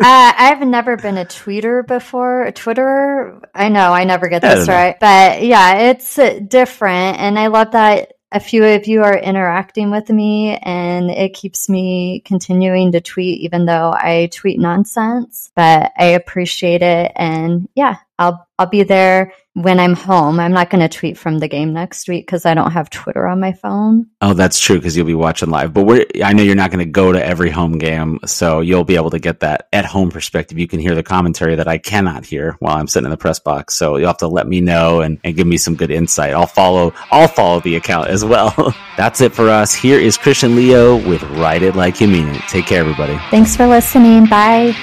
[0.00, 2.50] uh, I've never been a tweeter before.
[2.52, 3.40] Twitter.
[3.54, 8.12] I know I never get this right, but yeah, it's different, and I love that
[8.30, 13.40] a few of you are interacting with me and it keeps me continuing to tweet
[13.40, 19.32] even though I tweet nonsense but I appreciate it and yeah I'll I'll be there
[19.54, 20.38] when I'm home.
[20.38, 23.26] I'm not going to tweet from the game next week because I don't have Twitter
[23.26, 24.06] on my phone.
[24.20, 25.72] Oh, that's true because you'll be watching live.
[25.72, 28.84] But we're, I know you're not going to go to every home game, so you'll
[28.84, 30.58] be able to get that at home perspective.
[30.58, 33.38] You can hear the commentary that I cannot hear while I'm sitting in the press
[33.38, 33.74] box.
[33.74, 36.34] So you'll have to let me know and, and give me some good insight.
[36.34, 36.92] I'll follow.
[37.10, 38.74] I'll follow the account as well.
[38.96, 39.74] that's it for us.
[39.74, 43.18] Here is Christian Leo with "Write It Like You Mean It." Take care, everybody.
[43.30, 44.26] Thanks for listening.
[44.26, 44.76] Bye.